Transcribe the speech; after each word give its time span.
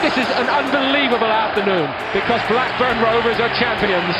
this 0.00 0.16
is 0.16 0.28
an 0.40 0.48
unbelievable 0.48 1.28
afternoon 1.28 1.84
because 2.16 2.40
Blackburn 2.48 3.04
Rovers 3.04 3.36
are 3.36 3.52
champions. 3.60 4.16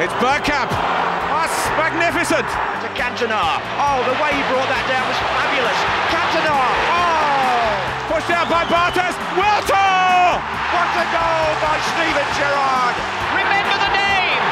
It's 0.00 0.16
Bergkamp. 0.16 0.72
That's 0.72 1.56
magnificent. 1.76 2.48
To 2.48 2.88
Cantona. 2.96 3.60
Oh, 3.76 4.00
the 4.08 4.16
way 4.16 4.32
he 4.32 4.40
brought 4.48 4.64
that 4.72 4.80
down 4.88 5.04
was 5.04 5.20
fabulous. 5.20 5.76
Cantona. 6.08 6.56
Oh! 6.88 8.16
Pushed 8.16 8.32
out 8.32 8.48
by 8.48 8.64
Bartes. 8.64 9.12
Wiltor! 9.36 10.40
What 10.72 10.88
a 10.88 11.04
goal 11.12 11.52
by 11.60 11.76
Steven 11.92 12.28
Gerrard. 12.40 12.96
Remember 13.36 13.76
the 13.76 13.92
name. 13.92 14.42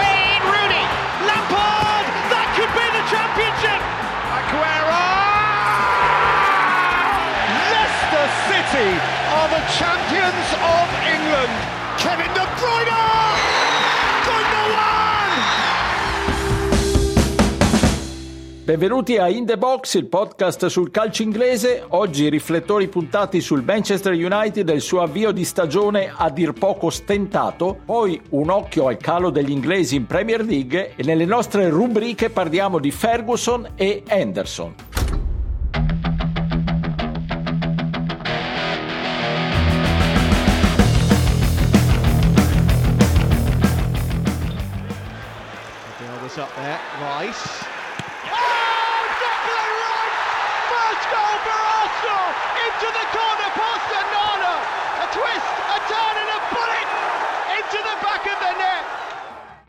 Wayne 0.00 0.44
Rooney. 0.48 0.84
Lampard. 1.28 2.04
That 2.32 2.48
could 2.56 2.72
be 2.72 2.86
the 2.96 3.04
championship. 3.12 3.80
Aguero! 4.32 5.04
Leicester 7.76 8.26
City 8.48 9.13
are 9.34 9.48
the 9.48 9.64
champions 9.78 10.48
of 10.62 10.86
England. 11.14 11.54
Kevin 11.98 12.32
De 12.32 12.46
Bruyne. 12.56 12.94
Benvenuti 18.64 19.18
a 19.18 19.28
In 19.28 19.44
The 19.44 19.58
Box, 19.58 19.92
il 19.94 20.06
podcast 20.06 20.66
sul 20.66 20.90
calcio 20.90 21.22
inglese. 21.22 21.84
Oggi 21.86 22.30
riflettori 22.30 22.88
puntati 22.88 23.42
sul 23.42 23.62
Manchester 23.62 24.14
United 24.14 24.66
e 24.70 24.72
il 24.72 24.80
suo 24.80 25.02
avvio 25.02 25.32
di 25.32 25.44
stagione 25.44 26.10
a 26.16 26.30
dir 26.30 26.52
poco 26.52 26.88
stentato, 26.88 27.78
poi 27.84 28.18
un 28.30 28.48
occhio 28.48 28.86
al 28.86 28.96
calo 28.96 29.28
degli 29.28 29.50
inglesi 29.50 29.96
in 29.96 30.06
Premier 30.06 30.42
League 30.42 30.94
e 30.96 31.02
nelle 31.02 31.26
nostre 31.26 31.68
rubriche 31.68 32.30
parliamo 32.30 32.78
di 32.78 32.90
Ferguson 32.90 33.72
e 33.74 34.02
Henderson. 34.06 34.93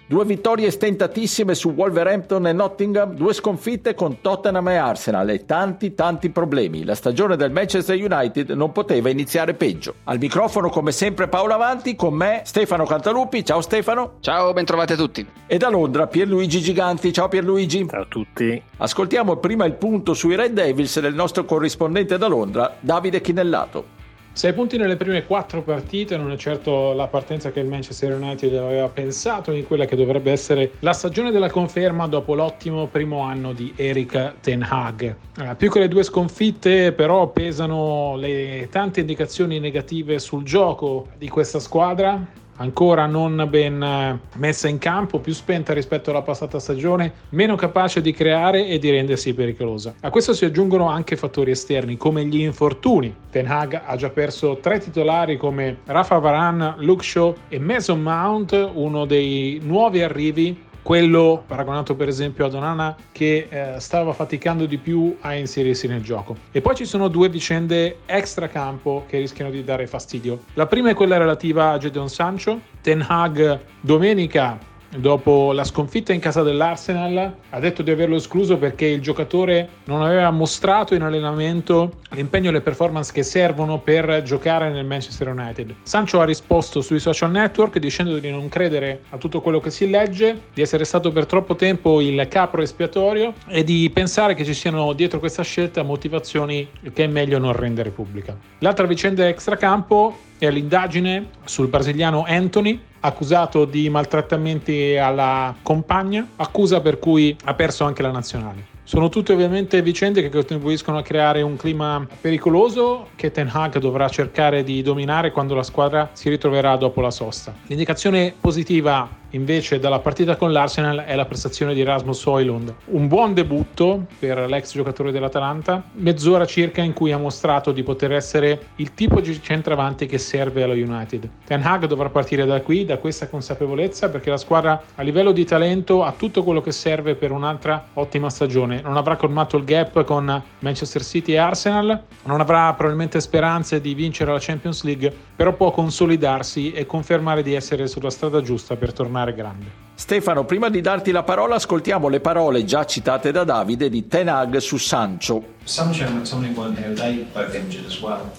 Due 0.07 0.23
vittorie 0.23 0.69
stentatissime 0.69 1.55
su 1.55 1.71
Wolverhampton 1.71 2.45
e 2.45 2.53
Nottingham, 2.53 3.15
due 3.15 3.33
sconfitte 3.33 3.95
con 3.95 4.21
Tottenham 4.21 4.67
e 4.67 4.75
Arsenal 4.75 5.27
e 5.31 5.45
tanti 5.45 5.95
tanti 5.95 6.29
problemi. 6.29 6.83
La 6.83 6.93
stagione 6.93 7.35
del 7.35 7.49
Manchester 7.49 7.97
United 7.99 8.51
non 8.51 8.71
poteva 8.71 9.09
iniziare 9.09 9.55
peggio. 9.55 9.95
Al 10.03 10.19
microfono 10.19 10.69
come 10.69 10.91
sempre 10.91 11.27
Paolo 11.27 11.53
Avanti, 11.53 11.95
con 11.95 12.13
me 12.13 12.41
Stefano 12.45 12.85
Cantalupi. 12.85 13.43
Ciao 13.43 13.61
Stefano. 13.61 14.17
Ciao, 14.19 14.53
bentrovati 14.53 14.93
a 14.93 14.95
tutti. 14.95 15.25
E 15.47 15.57
da 15.57 15.69
Londra 15.69 16.05
Pierluigi 16.05 16.61
Giganti. 16.61 17.11
Ciao 17.11 17.27
Pierluigi. 17.27 17.87
Ciao 17.89 18.03
a 18.03 18.07
tutti. 18.07 18.61
Ascoltiamo 18.77 19.37
prima 19.37 19.65
il 19.65 19.73
punto 19.73 20.13
sui 20.13 20.35
Red 20.35 20.53
Devils 20.53 20.99
del 20.99 21.15
nostro 21.15 21.45
corrispondente 21.45 22.19
da 22.19 22.27
Londra, 22.27 22.75
Davide 22.79 23.21
Chinellato. 23.21 23.94
Sei 24.36 24.52
punti 24.52 24.75
nelle 24.75 24.97
prime 24.97 25.25
quattro 25.25 25.64
partite 25.64 26.17
non 26.17 26.30
è 26.30 26.36
certo 26.36 26.91
la 26.91 27.08
partenza 27.08 27.53
che 27.53 27.61
il 27.61 27.67
Manchester 27.67 28.11
United 28.11 28.53
aveva 28.53 28.89
pensato 28.89 29.53
in 29.53 29.66
quella 29.66 29.86
che 29.86 29.95
dovrebbe 29.95 30.30
essere 30.30 30.73
la 30.80 30.91
stagione 30.91 31.31
della 31.31 31.50
conferma 31.50 32.05
dopo 32.08 32.36
l'ottimo 32.36 32.88
primo 32.88 33.22
anno 33.22 33.53
di 33.53 33.72
Eric 33.78 34.41
Ten 34.41 34.61
Hag. 34.69 35.16
Eh, 35.39 35.56
più 35.56 35.72
che 35.72 35.80
le 35.80 35.88
due 35.88 36.03
sconfitte 36.03 36.91
però 36.91 37.30
pesano 37.30 38.17
le 38.17 38.67
tante 38.69 39.00
indicazioni 39.00 39.58
negative 39.58 40.19
sul 40.19 40.44
gioco 40.44 41.08
di 41.17 41.30
questa 41.30 41.59
squadra 41.59 42.44
ancora 42.57 43.05
non 43.05 43.47
ben 43.49 43.81
eh, 43.81 44.19
messa 44.35 44.67
in 44.67 44.77
campo, 44.77 45.19
più 45.19 45.33
spenta 45.33 45.73
rispetto 45.73 46.09
alla 46.09 46.21
passata 46.21 46.59
stagione, 46.59 47.13
meno 47.29 47.55
capace 47.55 48.01
di 48.01 48.11
creare 48.11 48.67
e 48.67 48.77
di 48.79 48.89
rendersi 48.89 49.33
pericolosa. 49.33 49.95
A 50.01 50.09
questo 50.09 50.33
si 50.33 50.45
aggiungono 50.45 50.89
anche 50.89 51.15
fattori 51.15 51.51
esterni 51.51 51.97
come 51.97 52.25
gli 52.25 52.41
infortuni. 52.41 53.13
Ten 53.29 53.47
Hag 53.47 53.81
ha 53.85 53.95
già 53.95 54.09
perso 54.09 54.57
tre 54.57 54.79
titolari 54.79 55.38
come 55.38 55.77
Rafa 55.85 56.17
Varan, 56.17 56.75
Luke 56.79 57.03
Shaw 57.03 57.35
e 57.49 57.59
Mason 57.59 58.01
Mount, 58.01 58.71
uno 58.73 59.05
dei 59.05 59.59
nuovi 59.63 60.01
arrivi 60.01 60.64
quello 60.85 61.44
paragonato 61.47 61.96
per 61.96 62.07
esempio 62.07 62.46
ad 62.46 62.53
Onana 62.53 62.96
che 63.12 63.47
eh, 63.50 63.79
stava 63.79 64.13
faticando 64.13 64.68
di 64.68 64.78
più 64.78 65.18
a 65.22 65.34
inserirsi 65.34 65.88
nel 65.88 66.03
gioco. 66.03 66.38
E 66.51 66.62
poi 66.62 66.75
ci 66.75 66.85
sono 66.85 67.07
due 67.07 67.28
vicende 67.28 68.01
extra 68.06 68.47
campo 68.47 69.03
che 69.07 69.18
rischiano 69.18 69.50
di 69.50 69.63
dare 69.63 69.88
fastidio. 69.88 70.44
La 70.53 70.68
prima 70.68 70.91
è 70.91 70.94
quella 70.94 71.18
relativa 71.18 71.72
a 71.72 71.79
Jadon 71.79 72.07
Sancho. 72.07 72.59
Ten 72.81 73.03
Hag 73.07 73.62
domenica 73.81 74.59
dopo 74.97 75.51
la 75.51 75.63
sconfitta 75.63 76.13
in 76.13 76.19
casa 76.19 76.41
dell'Arsenal, 76.44 77.34
ha 77.50 77.59
detto 77.59 77.81
di 77.81 77.91
averlo 77.91 78.16
escluso 78.16 78.57
perché 78.57 78.85
il 78.85 79.01
giocatore 79.01 79.69
non 79.85 80.01
aveva 80.01 80.31
mostrato 80.31 80.96
in 80.96 81.01
allenamento 81.01 82.00
l'impegno 82.12 82.50
e 82.50 82.53
le 82.53 82.62
performance 82.62 83.12
che 83.12 83.24
servono 83.24 83.79
per 83.79 84.22
giocare 84.24 84.69
nel 84.69 84.85
Manchester 84.85 85.28
United. 85.28 85.75
Sancho 85.84 86.19
ha 86.19 86.25
risposto 86.25 86.81
sui 86.81 87.00
social 87.00 87.31
network 87.31 87.78
dicendo 87.79 88.18
di 88.19 88.31
non 88.31 88.47
credere 88.50 89.01
a 89.09 89.18
tutto 89.18 89.41
quello 89.41 89.59
che 89.59 89.69
si 89.69 89.90
legge, 89.90 90.44
di 90.53 90.62
essere 90.62 90.85
stato 90.85 91.12
per 91.12 91.25
troppo 91.25 91.56
tempo 91.56 92.01
il 92.01 92.25
capro 92.29 92.62
espiatorio 92.62 93.34
e 93.47 93.63
di 93.63 93.90
pensare 93.94 94.34
che 94.34 94.45
ci 94.45 94.53
siano 94.53 94.94
dietro 94.94 95.19
questa 95.19 95.44
scelta 95.44 95.84
motivazioni 95.84 96.68
che 96.94 97.03
è 97.03 97.07
meglio 97.07 97.38
non 97.38 97.53
rendere 97.53 97.90
pubblica. 97.90 98.38
L'altra 98.59 98.85
vicenda 98.85 99.28
extracampo 99.28 100.25
è 100.38 100.50
l'indagine 100.50 101.29
sul 101.46 101.68
brasiliano 101.68 102.23
Anthony 102.28 102.79
accusato 103.00 103.66
di 103.66 103.90
maltrattamenti 103.90 104.97
alla 104.97 105.56
compagna, 105.62 106.28
accusa 106.38 106.81
per 106.81 107.00
cui 107.00 107.35
ha 107.46 107.53
perso 107.53 107.84
anche 107.84 108.01
la 108.01 108.12
nazionale. 108.12 108.74
Sono 108.84 109.09
tutte 109.09 109.34
ovviamente 109.34 109.81
vicende 109.81 110.22
che 110.22 110.29
contribuiscono 110.29 111.00
a 111.00 111.01
creare 111.01 111.41
un 111.41 111.56
clima 111.56 112.06
pericoloso 112.22 113.07
che 113.16 113.31
Ten 113.31 113.50
Hag 113.51 113.79
dovrà 113.79 114.07
cercare 114.09 114.63
di 114.63 114.84
dominare 114.84 115.31
quando 115.31 115.56
la 115.56 115.63
squadra 115.63 116.09
si 116.13 116.29
ritroverà 116.29 116.75
dopo 116.75 117.01
la 117.01 117.09
sosta. 117.09 117.51
L'indicazione 117.66 118.34
positiva 118.40 119.09
invece 119.35 119.79
dalla 119.79 120.00
partita 120.00 120.38
con 120.38 120.51
l'Arsenal 120.51 121.00
è 121.00 121.13
la 121.16 121.25
prestazione 121.25 121.73
di 121.73 121.84
Rasmus 121.84 122.25
Hoylund. 122.25 122.73
Un 122.85 123.07
buon 123.07 123.34
debutto 123.34 124.06
per 124.18 124.50
l'ex 124.50 124.73
giocatore 124.73 125.12
dell'Atalanta, 125.12 125.84
mezz'ora 125.94 126.46
circa 126.46 126.81
in 126.81 126.94
cui 126.94 127.12
ha 127.12 127.18
mostrato 127.18 127.72
di 127.72 127.84
poter 127.84 128.13
essere 128.13 128.68
il 128.78 128.94
tipo 128.94 129.19
di 129.19 129.41
centravanti 129.41 130.06
che 130.06 130.18
serve 130.18 130.63
allo 130.63 130.74
United. 130.74 131.29
Ten 131.45 131.62
Hag 131.63 131.85
dovrà 131.85 132.09
partire 132.09 132.45
da 132.45 132.62
qui, 132.62 132.85
da 132.85 132.97
questa 132.97 133.28
consapevolezza, 133.28 134.09
perché 134.09 134.29
la 134.29 134.38
squadra 134.38 134.81
a 134.95 135.01
livello 135.01 135.34
di 135.34 135.44
talento 135.44 136.03
ha 136.03 136.13
tutto 136.18 136.41
quello 136.44 136.62
che 136.62 136.72
serve 136.72 137.16
per 137.16 137.31
un'altra 137.31 137.88
ottima 137.94 138.29
stagione. 138.29 138.79
Non 138.81 138.95
avrà 138.95 139.18
colmato 139.18 139.57
il 139.57 139.66
gap 139.66 140.03
con 140.06 140.41
Manchester 140.59 141.03
City 141.03 141.34
e 141.34 141.38
Arsenal, 141.38 142.03
non 142.24 142.40
avrà 142.40 142.74
probabilmente 142.74 143.19
speranze 143.19 143.81
di 143.81 143.94
vincere 143.94 144.31
la 144.31 144.40
Champions 144.40 144.84
League, 144.84 145.13
però 145.35 145.53
può 145.53 145.72
consolidarsi 145.72 146.72
e 146.72 146.85
confermare 146.85 147.44
di 147.44 147.53
essere 147.53 147.88
sulla 147.88 148.09
strada 148.09 148.41
giusta 148.41 148.78
per 148.78 148.94
tornare 148.94 149.25
mare 149.25 149.34
grande. 149.34 149.84
Stefano, 149.96 150.44
prima 150.46 150.69
di 150.69 150.81
darti 150.81 151.12
la 151.12 151.24
parola, 151.24 151.56
ascoltiamo 151.56 152.09
le 152.09 152.19
parole 152.19 152.66
già 152.66 152.86
citate 152.86 153.31
da 153.31 153.44
Davide 153.44 153.90
di 153.90 154.08
Tenag 154.08 154.58
su 154.58 154.78
Sancho. 154.78 155.56
Sancho 155.63 156.06
and 156.06 156.28
Tony 156.30 156.53
weren't 156.53 156.78
here, 156.78 156.94
they 156.94 157.25
both 157.34 157.56
injured 157.56 157.86
as 157.86 158.00
well. 158.02 158.30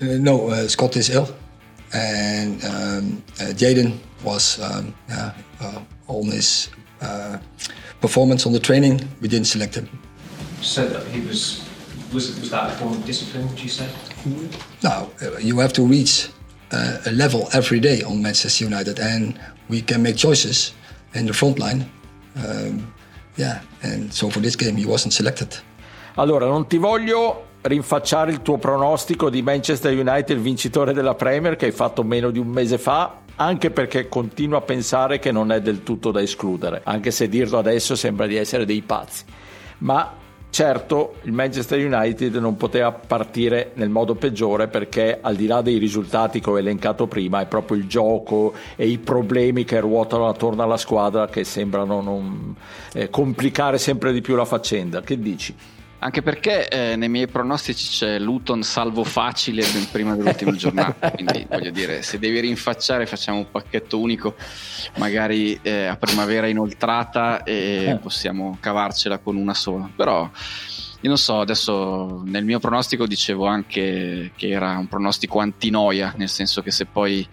Uh, 0.00 0.18
no, 0.18 0.48
uh, 0.48 0.68
Scott 0.68 0.96
is 0.96 1.08
ill, 1.08 1.34
and 1.92 2.62
um, 2.64 3.22
uh, 3.40 3.54
Jaden 3.54 3.98
was 4.22 4.58
um, 4.60 4.94
yeah, 5.08 5.32
uh, 5.60 5.80
on 6.08 6.26
his 6.30 6.68
uh, 7.00 7.38
performance 8.00 8.46
on 8.46 8.52
the 8.52 8.60
training. 8.60 9.00
We 9.20 9.28
didn't 9.28 9.46
select 9.46 9.76
him. 9.76 9.88
So 10.60 10.86
that 10.86 11.06
he 11.06 11.20
was 11.26 11.62
was 12.12 12.38
was 12.38 12.50
that 12.50 12.70
a 12.70 12.74
form 12.74 12.92
of 12.92 13.04
discipline? 13.06 13.48
Would 13.48 13.60
you 13.60 13.70
say? 13.70 13.88
No, 14.82 15.10
uh, 15.22 15.38
you 15.38 15.58
have 15.60 15.72
to 15.72 15.86
reach 15.86 16.28
uh, 16.72 17.10
level 17.10 17.48
every 17.52 17.78
day 17.78 18.02
on 18.02 18.20
Manchester 18.20 18.64
United, 18.64 18.98
and 18.98 19.38
we 19.68 19.82
can 19.82 20.02
make 20.02 20.16
choices 20.16 20.72
in 21.14 21.26
the 21.26 21.32
front 21.32 21.58
line. 21.58 21.88
Um, 22.36 22.92
yeah, 23.36 23.60
and 23.82 24.12
so 24.12 24.30
for 24.30 24.40
this 24.40 24.56
game 24.56 24.76
he 24.76 24.86
wasn't 24.86 25.12
selected. 25.12 25.60
Allora, 26.16 26.46
non 26.46 26.66
ti 26.66 26.76
voglio 26.76 27.46
rinfacciare 27.62 28.30
il 28.30 28.42
tuo 28.42 28.58
pronostico 28.58 29.30
di 29.30 29.40
Manchester 29.40 29.96
United 29.96 30.36
vincitore 30.38 30.92
della 30.92 31.14
Premier 31.14 31.56
che 31.56 31.66
hai 31.66 31.72
fatto 31.72 32.02
meno 32.02 32.30
di 32.30 32.38
un 32.38 32.48
mese 32.48 32.76
fa, 32.76 33.18
anche 33.36 33.70
perché 33.70 34.08
continuo 34.08 34.58
a 34.58 34.62
pensare 34.62 35.18
che 35.18 35.30
non 35.30 35.52
è 35.52 35.60
del 35.60 35.82
tutto 35.82 36.10
da 36.10 36.20
escludere, 36.20 36.82
anche 36.84 37.10
se 37.10 37.28
dirlo 37.28 37.58
adesso 37.58 37.94
sembra 37.94 38.26
di 38.26 38.36
essere 38.36 38.64
dei 38.66 38.82
pazzi. 38.82 39.24
Ma 39.78 40.20
Certo, 40.52 41.14
il 41.22 41.32
Manchester 41.32 41.78
United 41.78 42.34
non 42.34 42.58
poteva 42.58 42.92
partire 42.92 43.70
nel 43.76 43.88
modo 43.88 44.16
peggiore 44.16 44.68
perché 44.68 45.16
al 45.18 45.34
di 45.34 45.46
là 45.46 45.62
dei 45.62 45.78
risultati 45.78 46.40
che 46.40 46.50
ho 46.50 46.58
elencato 46.58 47.06
prima 47.06 47.40
è 47.40 47.46
proprio 47.46 47.78
il 47.78 47.86
gioco 47.86 48.52
e 48.76 48.86
i 48.86 48.98
problemi 48.98 49.64
che 49.64 49.80
ruotano 49.80 50.28
attorno 50.28 50.62
alla 50.62 50.76
squadra 50.76 51.26
che 51.26 51.44
sembrano 51.44 52.02
non, 52.02 52.54
eh, 52.92 53.08
complicare 53.08 53.78
sempre 53.78 54.12
di 54.12 54.20
più 54.20 54.34
la 54.36 54.44
faccenda. 54.44 55.00
Che 55.00 55.18
dici? 55.18 55.56
Anche 56.04 56.20
perché 56.20 56.68
eh, 56.68 56.96
nei 56.96 57.08
miei 57.08 57.28
pronostici 57.28 57.88
c'è 57.88 58.18
Luton 58.18 58.64
salvo 58.64 59.04
facile 59.04 59.64
ben 59.72 59.88
prima 59.88 60.16
dell'ultima 60.16 60.50
giornata. 60.50 61.10
Quindi 61.14 61.46
voglio 61.48 61.70
dire, 61.70 62.02
se 62.02 62.18
devi 62.18 62.40
rinfacciare, 62.40 63.06
facciamo 63.06 63.38
un 63.38 63.50
pacchetto 63.52 64.00
unico, 64.00 64.34
magari 64.96 65.56
eh, 65.62 65.84
a 65.86 65.96
primavera 65.96 66.48
inoltrata 66.48 67.44
e 67.44 67.84
eh. 67.86 67.98
possiamo 68.02 68.56
cavarcela 68.58 69.18
con 69.18 69.36
una 69.36 69.54
sola. 69.54 69.88
Però 69.94 70.28
io 71.02 71.08
non 71.08 71.18
so, 71.18 71.38
adesso 71.38 72.22
nel 72.24 72.44
mio 72.44 72.58
pronostico 72.58 73.06
dicevo 73.06 73.46
anche 73.46 74.32
che 74.34 74.48
era 74.48 74.76
un 74.78 74.88
pronostico 74.88 75.38
antinoia, 75.38 76.14
nel 76.16 76.28
senso 76.28 76.62
che 76.62 76.72
se 76.72 76.86
poi 76.86 77.24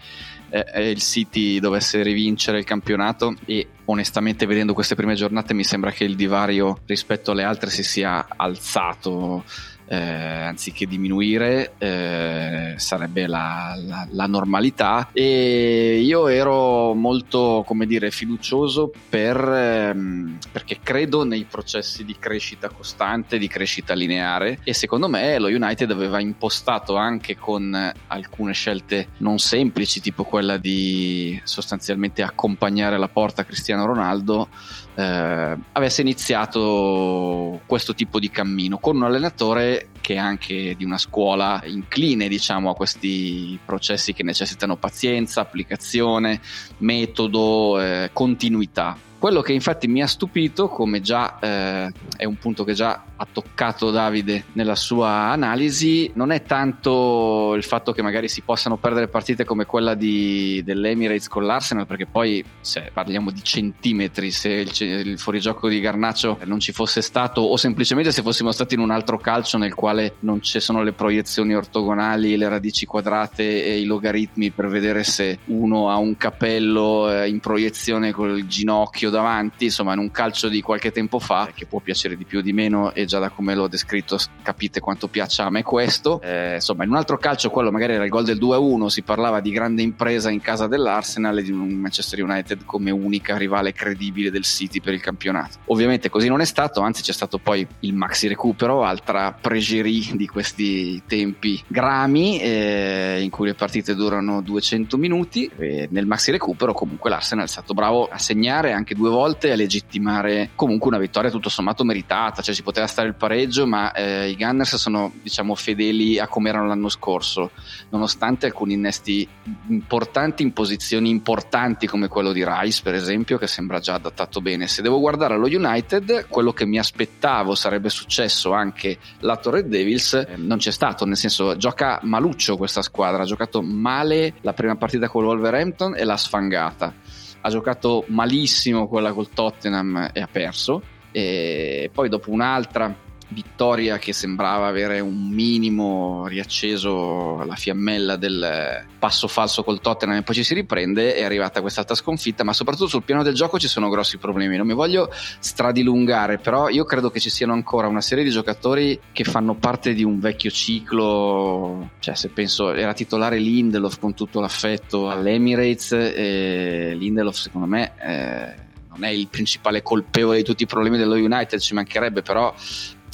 eh, 0.50 0.90
il 0.90 1.02
City 1.02 1.60
dovesse 1.60 2.02
rivincere 2.02 2.60
il 2.60 2.66
campionato 2.66 3.36
e 3.46 3.68
onestamente 3.86 4.46
vedendo 4.46 4.74
queste 4.74 4.96
prime 4.96 5.16
giornate 5.16 5.54
mi 5.54 5.64
sembra 5.64 5.92
che 5.92 6.04
il 6.04 6.16
divario 6.16 6.80
rispetto 6.86 7.32
alle 7.32 7.44
altre 7.44 7.70
si 7.70 7.84
sia 7.84 8.26
alzato 8.36 9.44
eh, 9.92 9.96
anziché 9.98 10.86
diminuire 10.86 11.74
eh, 11.80 12.76
sarebbe 12.78 13.26
la, 13.26 13.74
la, 13.76 14.08
la, 14.12 14.28
normalità. 14.28 15.10
E 15.12 16.00
io 16.04 16.28
ero 16.28 16.94
molto 16.94 17.64
come 17.66 17.88
dire 17.88 18.12
fiducioso 18.12 18.92
per, 19.10 19.36
ehm, 19.38 20.38
perché 20.52 20.78
credo 20.84 21.26
nei 21.26 21.46
processi 21.50 22.06
di 22.06 22.16
crescita 22.20 22.70
costante 22.70 23.40
di 23.40 23.48
crescita 23.48 23.96
lineare. 23.96 24.60
E 24.64 24.74
secondo 24.74 25.10
me 25.10 25.40
lo 25.40 25.48
United 25.48 25.90
aveva 25.90 26.20
impostato 26.20 26.96
anche 26.96 27.36
con 27.36 27.92
alcune 28.08 28.54
scelte 28.54 29.10
non 29.18 29.40
semplici 29.40 30.02
tipo 30.02 30.24
quella 30.24 30.58
di 30.58 31.40
sostanzialmente 31.44 32.22
accompagnare 32.22 33.00
la 33.00 33.08
porta 33.08 33.42
a 33.42 33.46
Cristiano 33.46 33.88
Ronaldo 33.88 34.50
eh, 35.00 35.58
avesse 35.72 36.02
iniziato 36.02 37.62
questo 37.66 37.94
tipo 37.94 38.20
di 38.20 38.30
cammino 38.30 38.80
con 38.80 38.98
un 38.98 39.04
allenatore 39.04 39.92
che 40.02 40.16
è 40.16 40.18
anche 40.18 40.76
di 40.76 40.84
una 40.84 40.98
scuola 40.98 41.62
incline 41.64 42.28
diciamo 42.28 42.70
a 42.70 42.76
questi 42.76 43.58
processi 43.64 44.12
che 44.12 44.24
necessitano 44.24 44.76
pazienza, 44.76 45.40
applicazione, 45.40 46.42
metodo, 46.80 47.80
eh, 47.80 48.10
continuità. 48.12 48.98
Quello 49.18 49.42
che 49.42 49.54
infatti 49.54 49.88
mi 49.88 50.02
ha 50.02 50.08
stupito, 50.08 50.68
come 50.68 51.02
già 51.02 51.40
eh, 51.40 51.92
è 52.18 52.26
un 52.26 52.38
punto 52.38 52.64
che 52.64 52.74
già 52.74 53.02
ha 53.22 53.28
toccato 53.30 53.92
Davide 53.92 54.46
nella 54.54 54.76
sua 54.76 55.10
analisi, 55.30 56.10
non 56.16 56.32
è 56.32 56.44
tanto 56.44 57.54
il 57.56 57.64
fatto 57.64 57.92
che 57.92 58.02
magari 58.02 58.30
si 58.30 58.42
possano 58.42 58.78
perdere 58.78 59.10
partite 59.10 59.44
come 59.44 59.66
quella 59.66 59.94
di, 59.94 60.62
dell'Emirates 60.64 61.28
con 61.28 61.46
l'Arsenal, 61.46 61.86
perché 61.86 62.06
poi 62.06 62.44
se 62.62 62.92
parliamo 62.94 63.30
di 63.32 63.44
centimetri, 63.44 64.32
se 64.32 64.50
il, 64.50 64.72
il 64.80 65.20
fuorigioco 65.20 65.68
di 65.68 65.82
Garnaccio 65.82 66.40
non 66.46 66.62
ci 66.62 66.72
fosse 66.72 67.02
stato, 67.02 67.42
o 67.42 67.58
semplicemente 67.58 68.14
se 68.14 68.22
fossimo 68.22 68.54
stati 68.54 68.76
in 68.76 68.80
un 68.80 68.92
altro 68.92 69.18
calcio 69.18 69.58
nel 69.58 69.74
quale 69.74 70.16
non 70.20 70.42
ci 70.42 70.62
sono 70.62 70.82
le 70.82 70.94
proiezioni 70.94 71.54
ortogonali, 71.54 72.38
le 72.38 72.48
radici 72.48 72.86
quadrate 72.86 73.66
e 73.66 73.82
i 73.82 73.86
logaritmi 73.86 74.52
per 74.52 74.70
vedere 74.70 75.04
se 75.04 75.40
uno 75.46 75.90
ha 75.90 75.98
un 75.98 76.16
capello 76.16 77.12
eh, 77.12 77.28
in 77.28 77.42
proiezione 77.42 78.14
col 78.14 78.48
ginocchio 78.48 79.10
davanti, 79.10 79.66
insomma 79.66 79.92
in 79.92 80.00
un 80.00 80.12
calcio 80.12 80.48
di 80.48 80.62
qualche 80.62 80.94
tempo 80.94 81.20
fa, 81.20 81.50
che 81.54 81.66
può 81.66 81.82
piacere 81.82 82.16
di 82.16 82.24
più 82.24 82.40
o 82.40 82.42
di 82.42 82.54
meno 82.54 82.94
e 82.94 83.08
già 83.10 83.20
da 83.20 83.30
come 83.30 83.56
l'ho 83.56 83.68
descritto 83.68 84.18
capite 84.44 84.80
quanto 84.80 85.08
piaccia 85.08 85.46
a 85.46 85.50
me 85.50 85.64
questo. 85.64 86.22
Eh, 86.22 86.56
insomma 86.56 86.84
in 86.84 86.92
un 86.92 86.96
altro 86.96 87.18
calcio, 87.18 87.50
quello 87.50 87.72
magari 87.72 87.94
era 87.94 88.04
il 88.04 88.10
gol 88.10 88.24
del 88.24 88.38
2-1, 88.38 88.86
si 88.86 89.02
parlava 89.02 89.42
di 89.42 89.52
grande 89.52 89.82
impresa 89.82 90.30
in 90.30 90.40
casa 90.40 90.68
dell'Arsenal 90.68 91.40
e 91.40 91.44
di 91.44 91.52
un 91.52 91.68
Manchester 91.70 92.24
United 92.24 92.64
come 92.64 92.92
unica 92.92 93.36
rivale 93.36 93.74
credibile 93.74 94.30
del 94.30 94.44
City 94.44 94.80
per 94.80 94.94
il 94.94 95.02
campionato. 95.02 95.58
Ovviamente 95.66 96.10
così 96.10 96.28
non 96.28 96.40
è 96.40 96.46
stato, 96.46 96.82
anzi 96.82 97.02
c'è 97.02 97.12
stato 97.12 97.40
poi 97.40 97.68
il 97.82 97.94
maxi 97.94 98.28
recupero, 98.28 98.84
altra 98.84 99.34
pregerie 99.34 100.16
di 100.16 100.28
questi 100.28 101.02
tempi 101.08 101.62
grami 101.68 102.40
eh, 102.40 103.20
in 103.22 103.30
cui 103.32 103.48
le 103.48 103.56
partite 103.56 103.96
durano 103.96 104.42
200 104.42 104.98
minuti 104.98 105.50
e 105.58 105.88
nel 105.92 106.06
maxi 106.06 106.30
recupero 106.30 106.74
comunque 106.74 107.10
l'Arsenal 107.10 107.46
è 107.46 107.50
stato 107.50 107.74
bravo 107.74 108.08
a 108.08 108.20
segnare 108.20 108.72
anche 108.72 108.94
due 108.94 109.10
volte 109.10 109.52
a 109.52 109.56
legittimare 109.56 110.52
comunque 110.56 110.90
una 110.90 111.00
vittoria 111.00 111.32
tutto 111.32 111.50
sommato 111.50 111.84
meritata, 111.84 112.42
cioè 112.42 112.54
si 112.54 112.64
poteva 112.64 112.86
stare 112.86 112.99
il 113.02 113.16
pareggio, 113.16 113.66
ma 113.66 113.92
eh, 113.92 114.30
i 114.30 114.36
Gunners 114.36 114.76
sono 114.76 115.14
diciamo 115.22 115.56
fedeli 115.56 116.20
a 116.20 116.28
come 116.28 116.50
erano 116.50 116.68
l'anno 116.68 116.90
scorso, 116.90 117.52
nonostante 117.90 118.46
alcuni 118.46 118.74
innesti 118.74 119.28
importanti 119.68 120.44
in 120.44 120.54
posizioni 120.54 121.10
importanti 121.10 121.88
come 121.88 122.08
quello 122.08 122.32
di 122.32 122.44
Rice 122.46 122.82
per 122.84 122.94
esempio, 122.94 123.38
che 123.38 123.48
sembra 123.48 123.80
già 123.80 123.96
adattato 123.96 124.42
bene. 124.42 124.68
Se 124.68 124.82
devo 124.82 125.00
guardare 125.00 125.36
allo 125.36 125.48
United, 125.48 126.28
quello 126.28 126.54
che 126.54 126.66
mi 126.66 126.80
aspettavo 126.80 127.56
sarebbe 127.56 127.90
successo 127.90 128.52
anche 128.52 128.98
lato 129.20 129.50
Red 129.50 129.68
Devils, 129.68 130.14
eh, 130.14 130.36
non 130.38 130.58
c'è 130.58 130.72
stato, 130.72 131.06
nel 131.06 131.18
senso 131.18 131.56
gioca 131.58 132.00
maluccio 132.04 132.58
questa 132.58 132.82
squadra, 132.82 133.24
ha 133.24 133.26
giocato 133.26 133.62
male 133.62 134.36
la 134.42 134.54
prima 134.54 134.76
partita 134.76 135.08
con 135.08 135.26
Wolverhampton 135.26 135.96
e 135.96 136.04
l'ha 136.04 136.18
sfangata 136.18 136.94
ha 137.42 137.50
giocato 137.50 138.04
malissimo 138.08 138.88
quella 138.88 139.14
col 139.14 139.30
Tottenham 139.30 140.10
e 140.14 140.22
ha 140.22 140.28
perso. 140.30 140.82
E 141.12 141.90
poi 141.94 142.10
dopo 142.10 142.32
un'altra 142.32 143.08
vittoria 143.30 143.98
che 143.98 144.14
sembrava 144.14 144.68
avere 144.68 145.00
un 145.00 145.30
minimo 145.30 146.26
riacceso 146.28 147.44
la 147.44 147.56
fiammella 147.56 148.16
del 148.16 148.86
passo 148.98 149.28
falso 149.28 149.64
col 149.64 149.82
Tottenham 149.82 150.18
e 150.18 150.24
poi 150.24 150.36
ci 150.36 150.44
si 150.44 150.54
riprende 150.54 151.14
è 151.16 151.24
arrivata 151.24 151.62
quest'altra 151.62 151.96
sconfitta 151.96 152.44
ma 152.44 152.54
soprattutto 152.54 152.88
sul 152.88 153.04
piano 153.04 153.24
del 153.24 153.36
gioco 153.36 153.60
ci 153.60 153.68
sono 153.68 153.90
grossi 153.90 154.18
problemi. 154.18 154.58
Non 154.58 154.66
mi 154.66 154.74
voglio 154.74 155.12
stradilungare 155.40 156.40
però 156.40 156.70
io 156.70 156.84
credo 156.86 157.12
che 157.12 157.20
ci 157.20 157.30
siano 157.30 157.54
ancora 157.54 157.88
una 157.88 158.02
serie 158.02 158.24
di 158.24 158.32
giocatori 158.32 159.00
che 159.12 159.24
fanno 159.24 159.56
parte 159.56 159.94
di 159.94 160.04
un 160.04 160.20
vecchio 160.20 160.50
ciclo. 160.50 161.92
Cioè 162.00 162.16
se 162.16 162.30
penso 162.30 162.74
era 162.74 162.94
titolare 162.94 163.38
Lindelof 163.38 164.00
con 164.00 164.14
tutto 164.16 164.40
l'affetto 164.40 165.10
all'Emirates 165.10 165.92
e 165.92 166.96
Lindelof 166.96 167.36
secondo 167.36 167.68
me 167.68 167.92
eh, 168.00 168.68
non 168.90 169.04
è 169.04 169.10
il 169.10 169.28
principale 169.28 169.82
colpevole 169.82 170.38
di 170.38 170.44
tutti 170.44 170.64
i 170.64 170.68
problemi 170.68 170.98
dello 170.98 171.16
United, 171.16 171.60
ci 171.60 171.74
mancherebbe, 171.74 172.22
però 172.22 172.54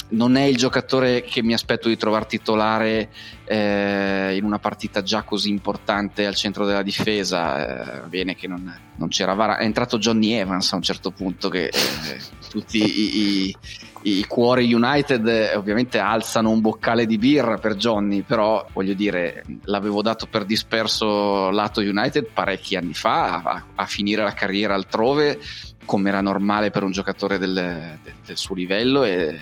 non 0.08 0.36
è 0.36 0.42
il 0.42 0.56
giocatore 0.56 1.22
che 1.22 1.42
mi 1.42 1.52
aspetto 1.52 1.88
di 1.88 1.96
trovare 1.96 2.26
titolare 2.26 3.08
eh, 3.44 4.36
in 4.36 4.44
una 4.44 4.58
partita 4.58 5.02
già 5.02 5.22
così 5.22 5.50
importante 5.50 6.26
al 6.26 6.34
centro 6.34 6.64
della 6.64 6.82
difesa. 6.82 8.02
Eh, 8.04 8.08
bene 8.08 8.34
che 8.34 8.46
non, 8.46 8.72
non, 8.96 9.08
c'era 9.08 9.34
Vara. 9.34 9.58
È 9.58 9.64
entrato 9.64 9.98
Johnny 9.98 10.32
Evans 10.32 10.72
a 10.72 10.76
un 10.76 10.82
certo 10.82 11.10
punto 11.10 11.48
che 11.48 11.66
eh, 11.66 12.20
tutti 12.48 12.78
i, 12.78 13.46
i, 13.46 13.56
i, 14.02 14.24
cuori 14.26 14.72
United 14.72 15.26
eh, 15.26 15.56
ovviamente 15.56 15.98
alzano 15.98 16.50
un 16.50 16.60
boccale 16.60 17.06
di 17.06 17.18
birra 17.18 17.58
per 17.58 17.74
Johnny, 17.74 18.22
però 18.22 18.66
voglio 18.72 18.94
dire, 18.94 19.44
l'avevo 19.64 20.02
dato 20.02 20.26
per 20.26 20.44
disperso 20.44 21.50
lato 21.50 21.80
United 21.80 22.28
parecchi 22.32 22.76
anni 22.76 22.94
fa 22.94 23.42
a, 23.42 23.64
a 23.74 23.86
finire 23.86 24.22
la 24.22 24.34
carriera 24.34 24.74
altrove 24.74 25.38
come 25.84 26.08
era 26.08 26.20
normale 26.20 26.70
per 26.70 26.82
un 26.82 26.90
giocatore 26.90 27.38
del, 27.38 27.54
del, 28.02 28.14
del 28.24 28.36
suo 28.36 28.56
livello 28.56 29.04
e 29.04 29.38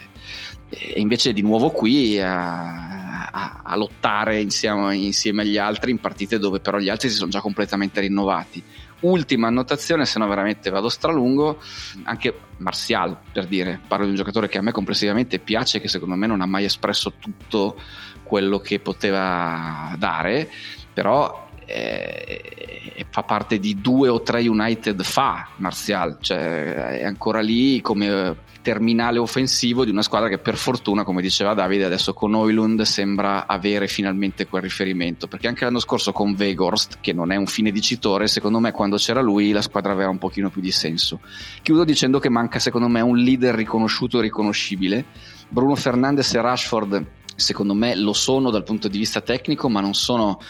e 0.79 1.01
invece 1.01 1.33
di 1.33 1.43
nuovo 1.43 1.71
qui 1.71 2.21
a, 2.21 3.29
a, 3.31 3.61
a 3.63 3.77
lottare 3.77 4.41
insieme, 4.41 4.97
insieme, 4.97 5.43
agli 5.43 5.59
altri 5.59 5.91
in 5.91 5.99
partite 5.99 6.39
dove 6.39 6.61
però 6.61 6.79
gli 6.79 6.89
altri 6.89 7.09
si 7.09 7.17
sono 7.17 7.31
già 7.31 7.41
completamente 7.41 8.01
rinnovati. 8.01 8.63
Ultima 9.01 9.49
annotazione, 9.49 10.07
se 10.07 10.19
no 10.19 10.27
veramente 10.27 10.71
vado 10.71 10.89
stralungo, 10.89 11.61
anche 12.05 12.35
Martial 12.59 13.17
per 13.33 13.47
dire, 13.47 13.81
parlo 13.87 14.05
di 14.05 14.11
un 14.11 14.17
giocatore 14.17 14.49
che 14.49 14.59
a 14.59 14.63
me 14.63 14.73
complessivamente 14.73 15.39
piace, 15.39 15.81
che 15.81 15.89
secondo 15.89 16.15
me 16.15 16.27
non 16.27 16.41
ha 16.41 16.47
mai 16.47 16.65
espresso 16.65 17.13
tutto 17.19 17.77
quello 18.23 18.59
che 18.59 18.81
poteva 18.81 19.95
dare, 19.99 20.51
però 20.93 21.49
eh, 21.67 23.05
fa 23.11 23.23
parte 23.23 23.59
di 23.59 23.81
due 23.81 24.09
o 24.09 24.23
tre 24.23 24.47
United 24.47 25.03
fa 25.03 25.49
Martial, 25.57 26.19
cioè 26.21 26.99
è 26.99 27.05
ancora 27.05 27.41
lì 27.41 27.81
come 27.81 28.37
terminale 28.65 29.19
offensivo 29.19 29.85
di 29.85 29.91
una 29.91 30.01
squadra 30.01 30.31
che 30.31 30.39
per 30.39 30.57
fortuna, 30.57 31.05
come 31.05 31.21
diceva 31.21 31.53
Davide, 31.53 31.85
adesso 31.85 32.15
con 32.15 32.33
Oilund 32.33 32.81
sembra 32.81 33.47
avere 33.47 33.87
finalmente 33.89 34.47
quel 34.47 34.63
riferimento, 34.63 35.29
perché 35.29 35.49
anche 35.49 35.65
l'anno 35.65 35.81
scorso 35.81 36.13
con 36.13 36.35
Vegorst, 36.35 36.97
che 37.03 37.13
non 37.13 37.31
è 37.31 37.37
un 37.37 37.45
fine 37.45 37.71
dicitore, 37.71 38.27
secondo 38.27 38.61
me 38.61 38.73
quando 38.73 38.97
c'era 38.97 39.21
lui 39.21 39.53
la 39.53 39.61
squadra 39.61 39.93
aveva 39.93 40.09
un 40.09 40.17
pochino 40.17 40.49
più 40.49 40.63
di 40.63 40.71
senso. 40.71 41.21
Chiudo 41.61 41.85
dicendo 41.85 42.19
che 42.19 42.31
manca 42.31 42.59
secondo 42.59 42.89
me 42.89 43.03
un 43.03 43.19
leader 43.19 43.55
riconosciuto 43.55 44.19
e 44.19 44.23
riconoscibile. 44.23 45.05
Bruno 45.51 45.75
Fernandes 45.75 46.33
e 46.33 46.41
Rashford 46.41 47.07
secondo 47.37 47.75
me 47.75 47.95
lo 47.97 48.15
sono 48.15 48.51
dal 48.51 48.65
punto 48.65 48.89
di 48.89 48.97
vista 48.97 49.21
tecnico, 49.21 49.69
ma 49.69 49.81
non 49.81 49.93
sono 49.93 50.41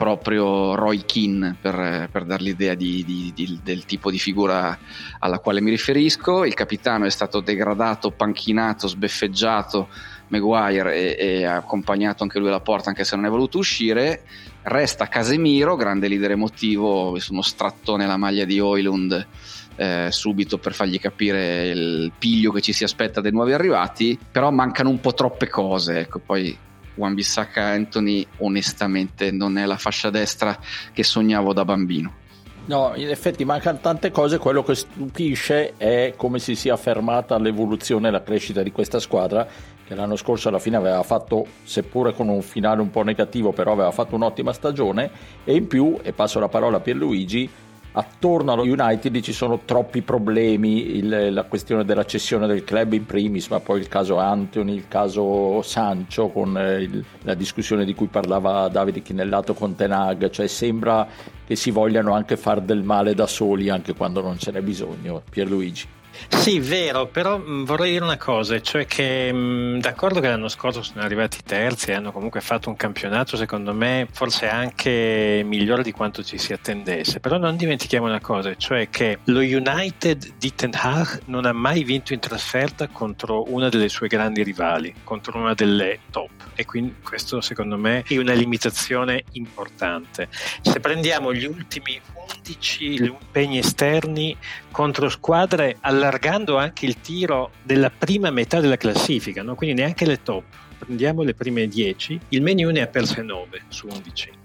proprio 0.00 0.74
Roy 0.76 1.04
Keane 1.04 1.56
per, 1.60 2.08
per 2.10 2.24
dar 2.24 2.40
l'idea 2.40 2.72
di, 2.72 3.04
di, 3.04 3.32
di, 3.34 3.60
del 3.62 3.84
tipo 3.84 4.10
di 4.10 4.18
figura 4.18 4.78
alla 5.18 5.40
quale 5.40 5.60
mi 5.60 5.68
riferisco. 5.68 6.46
Il 6.46 6.54
capitano 6.54 7.04
è 7.04 7.10
stato 7.10 7.40
degradato, 7.40 8.10
panchinato, 8.10 8.88
sbeffeggiato. 8.88 9.88
Maguire 10.28 11.18
e, 11.18 11.44
ha 11.44 11.56
accompagnato 11.56 12.22
anche 12.22 12.38
lui 12.38 12.48
alla 12.48 12.60
porta 12.60 12.88
anche 12.88 13.02
se 13.02 13.16
non 13.16 13.26
è 13.26 13.28
voluto 13.28 13.58
uscire 13.58 14.22
resta 14.62 15.08
Casemiro 15.08 15.74
grande 15.74 16.06
leader 16.06 16.30
emotivo 16.30 17.18
uno 17.30 17.42
strattone 17.42 18.06
la 18.06 18.16
maglia 18.16 18.44
di 18.44 18.60
Oilund 18.60 19.26
eh, 19.74 20.06
subito 20.12 20.58
per 20.58 20.72
fargli 20.72 21.00
capire 21.00 21.70
il 21.70 22.12
piglio 22.16 22.52
che 22.52 22.60
ci 22.60 22.72
si 22.72 22.84
aspetta 22.84 23.20
dei 23.20 23.32
nuovi 23.32 23.54
arrivati, 23.54 24.16
però 24.30 24.50
mancano 24.50 24.90
un 24.90 25.00
po' 25.00 25.14
troppe 25.14 25.48
cose, 25.48 26.00
ecco, 26.00 26.20
poi 26.20 26.56
Wan 27.00 27.14
Bissaka 27.14 27.64
Anthony 27.64 28.26
onestamente 28.38 29.30
non 29.30 29.58
è 29.58 29.64
la 29.64 29.78
fascia 29.78 30.10
destra 30.10 30.58
che 30.92 31.02
sognavo 31.02 31.52
da 31.52 31.64
bambino. 31.64 32.14
No, 32.66 32.92
in 32.94 33.08
effetti 33.08 33.44
mancano 33.44 33.78
tante 33.80 34.10
cose, 34.10 34.38
quello 34.38 34.62
che 34.62 34.74
stupisce 34.74 35.76
è 35.76 36.12
come 36.16 36.38
si 36.38 36.54
sia 36.54 36.76
fermata 36.76 37.38
l'evoluzione 37.38 38.08
e 38.08 38.10
la 38.10 38.22
crescita 38.22 38.62
di 38.62 38.70
questa 38.70 39.00
squadra 39.00 39.48
che 39.84 39.94
l'anno 39.96 40.14
scorso 40.14 40.48
alla 40.48 40.60
fine 40.60 40.76
aveva 40.76 41.02
fatto, 41.02 41.44
seppure 41.64 42.12
con 42.12 42.28
un 42.28 42.42
finale 42.42 42.80
un 42.80 42.90
po' 42.90 43.02
negativo, 43.02 43.50
però 43.50 43.72
aveva 43.72 43.90
fatto 43.90 44.14
un'ottima 44.14 44.52
stagione 44.52 45.10
e 45.42 45.56
in 45.56 45.66
più, 45.66 45.98
e 46.00 46.12
passo 46.12 46.38
la 46.38 46.46
parola 46.46 46.76
a 46.76 46.80
Pierluigi, 46.80 47.50
attorno 47.92 48.52
allo 48.52 48.62
United 48.62 49.20
ci 49.20 49.32
sono 49.32 49.60
troppi 49.64 50.02
problemi, 50.02 50.96
il, 50.96 51.32
la 51.32 51.44
questione 51.44 51.84
della 51.84 52.04
cessione 52.04 52.46
del 52.46 52.64
club 52.64 52.92
in 52.92 53.06
primis, 53.06 53.48
ma 53.48 53.60
poi 53.60 53.80
il 53.80 53.88
caso 53.88 54.18
Anthony, 54.18 54.74
il 54.74 54.88
caso 54.88 55.62
Sancho 55.62 56.28
con 56.28 56.56
eh, 56.56 56.82
il, 56.82 57.04
la 57.22 57.34
discussione 57.34 57.84
di 57.84 57.94
cui 57.94 58.06
parlava 58.06 58.68
Davide 58.68 59.02
Chinellato 59.02 59.54
con 59.54 59.74
Tenag, 59.74 60.30
cioè 60.30 60.46
sembra 60.46 61.06
che 61.44 61.56
si 61.56 61.70
vogliano 61.70 62.12
anche 62.12 62.36
far 62.36 62.60
del 62.60 62.82
male 62.82 63.14
da 63.14 63.26
soli 63.26 63.70
anche 63.70 63.94
quando 63.94 64.20
non 64.20 64.38
ce 64.38 64.52
n'è 64.52 64.60
bisogno. 64.60 65.22
Pierluigi. 65.28 65.98
Sì, 66.28 66.58
vero, 66.58 67.06
però 67.06 67.38
mh, 67.38 67.64
vorrei 67.64 67.92
dire 67.92 68.04
una 68.04 68.16
cosa, 68.16 68.60
cioè 68.60 68.86
che 68.86 69.32
mh, 69.32 69.80
d'accordo 69.80 70.20
che 70.20 70.28
l'anno 70.28 70.48
scorso 70.48 70.82
sono 70.82 71.02
arrivati 71.02 71.38
terzi 71.44 71.90
e 71.90 71.94
hanno 71.94 72.12
comunque 72.12 72.40
fatto 72.40 72.68
un 72.68 72.76
campionato, 72.76 73.36
secondo 73.36 73.74
me, 73.74 74.06
forse 74.10 74.48
anche 74.48 75.42
migliore 75.44 75.82
di 75.82 75.92
quanto 75.92 76.22
ci 76.22 76.38
si 76.38 76.52
attendesse, 76.52 77.20
però 77.20 77.36
non 77.38 77.56
dimentichiamo 77.56 78.06
una 78.06 78.20
cosa, 78.20 78.54
cioè 78.56 78.88
che 78.88 79.18
lo 79.24 79.40
United 79.40 80.34
di 80.38 80.54
Ten 80.54 80.70
Hag 80.72 81.22
non 81.26 81.44
ha 81.44 81.52
mai 81.52 81.84
vinto 81.84 82.12
in 82.12 82.20
trasferta 82.20 82.88
contro 82.88 83.44
una 83.48 83.68
delle 83.68 83.88
sue 83.88 84.08
grandi 84.08 84.42
rivali, 84.42 84.94
contro 85.04 85.38
una 85.38 85.54
delle 85.54 86.00
top 86.10 86.30
e 86.54 86.64
quindi 86.64 86.96
questo 87.02 87.40
secondo 87.40 87.76
me 87.78 88.04
è 88.06 88.16
una 88.18 88.34
limitazione 88.34 89.24
importante. 89.32 90.28
Se 90.60 90.80
prendiamo 90.80 91.32
gli 91.32 91.44
ultimi 91.44 92.00
11 92.14 92.94
impegni 93.04 93.58
esterni 93.58 94.36
contro 94.70 95.08
squadre 95.08 95.76
allargando 96.10 96.58
anche 96.58 96.86
il 96.86 97.00
tiro 97.00 97.52
della 97.62 97.90
prima 97.90 98.30
metà 98.30 98.60
della 98.60 98.76
classifica, 98.76 99.42
no? 99.42 99.54
quindi 99.54 99.80
neanche 99.80 100.04
le 100.04 100.20
top. 100.22 100.42
Prendiamo 100.78 101.22
le 101.22 101.34
prime 101.34 101.68
10, 101.68 102.20
il 102.30 102.42
menu 102.42 102.70
ne 102.70 102.80
ha 102.80 102.86
perse 102.86 103.22
9 103.22 103.62
su 103.68 103.86
11. 103.86 104.39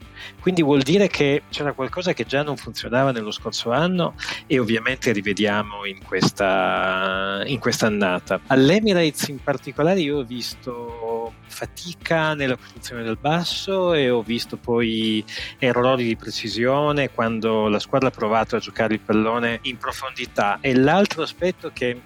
Quindi 0.45 0.61
vuol 0.61 0.83
dire 0.83 1.07
che 1.07 1.41
c'era 1.49 1.73
qualcosa 1.73 2.13
che 2.13 2.23
già 2.23 2.43
non 2.43 2.55
funzionava 2.55 3.11
nello 3.11 3.31
scorso 3.31 3.71
anno 3.71 4.13
e 4.45 4.59
ovviamente 4.59 5.11
rivediamo 5.11 5.85
in 5.85 6.03
questa, 6.03 7.41
in 7.47 7.57
questa 7.57 7.87
annata. 7.87 8.39
All'Emirates 8.45 9.29
in 9.29 9.41
particolare 9.41 10.01
io 10.01 10.19
ho 10.19 10.23
visto 10.23 11.33
fatica 11.47 12.35
nella 12.35 12.57
costruzione 12.57 13.01
del 13.01 13.17
basso 13.19 13.95
e 13.95 14.11
ho 14.11 14.21
visto 14.21 14.57
poi 14.57 15.25
errori 15.57 16.03
di 16.03 16.15
precisione 16.15 17.09
quando 17.09 17.67
la 17.67 17.79
squadra 17.79 18.09
ha 18.09 18.11
provato 18.11 18.55
a 18.55 18.59
giocare 18.59 18.93
il 18.93 18.99
pallone 18.99 19.61
in 19.63 19.77
profondità. 19.77 20.59
E 20.61 20.75
l'altro 20.75 21.23
aspetto 21.23 21.71
che 21.73 21.99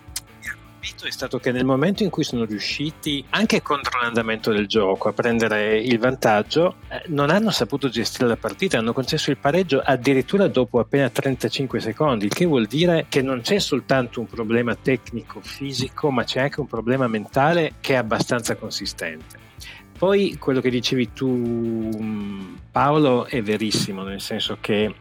colpito 0.79 1.05
è 1.05 1.11
stato 1.11 1.39
che 1.39 1.51
nel 1.51 1.65
momento 1.65 2.03
in 2.03 2.09
cui 2.09 2.23
sono 2.23 2.45
riusciti, 2.45 3.23
anche 3.31 3.61
contro 3.61 3.99
l'andamento 4.01 4.51
del 4.51 4.65
gioco, 4.65 5.09
a 5.09 5.13
prendere 5.13 5.77
il 5.77 5.99
vantaggio, 5.99 6.75
eh, 6.87 7.03
non 7.07 7.29
hanno 7.29 7.51
saputo 7.51 7.89
gestire 7.89 8.27
la 8.27 8.37
partita, 8.37 8.77
hanno 8.77 8.93
concesso 8.93 9.29
il 9.29 9.37
pareggio 9.37 9.81
addirittura 9.83 10.47
dopo 10.47 10.79
appena 10.79 11.09
35 11.09 11.81
secondi, 11.81 12.25
il 12.25 12.33
che 12.33 12.45
vuol 12.45 12.65
dire 12.65 13.05
che 13.09 13.21
non 13.21 13.41
c'è 13.41 13.59
soltanto 13.59 14.21
un 14.21 14.27
problema 14.27 14.75
tecnico-fisico, 14.75 16.09
ma 16.11 16.23
c'è 16.23 16.39
anche 16.39 16.61
un 16.61 16.67
problema 16.67 17.07
mentale 17.07 17.73
che 17.81 17.93
è 17.93 17.97
abbastanza 17.97 18.55
consistente. 18.55 19.48
Poi 19.99 20.37
quello 20.39 20.61
che 20.61 20.69
dicevi 20.69 21.11
tu, 21.11 21.89
Paolo, 22.71 23.25
è 23.25 23.41
verissimo, 23.41 24.03
nel 24.03 24.21
senso 24.21 24.57
che 24.61 24.95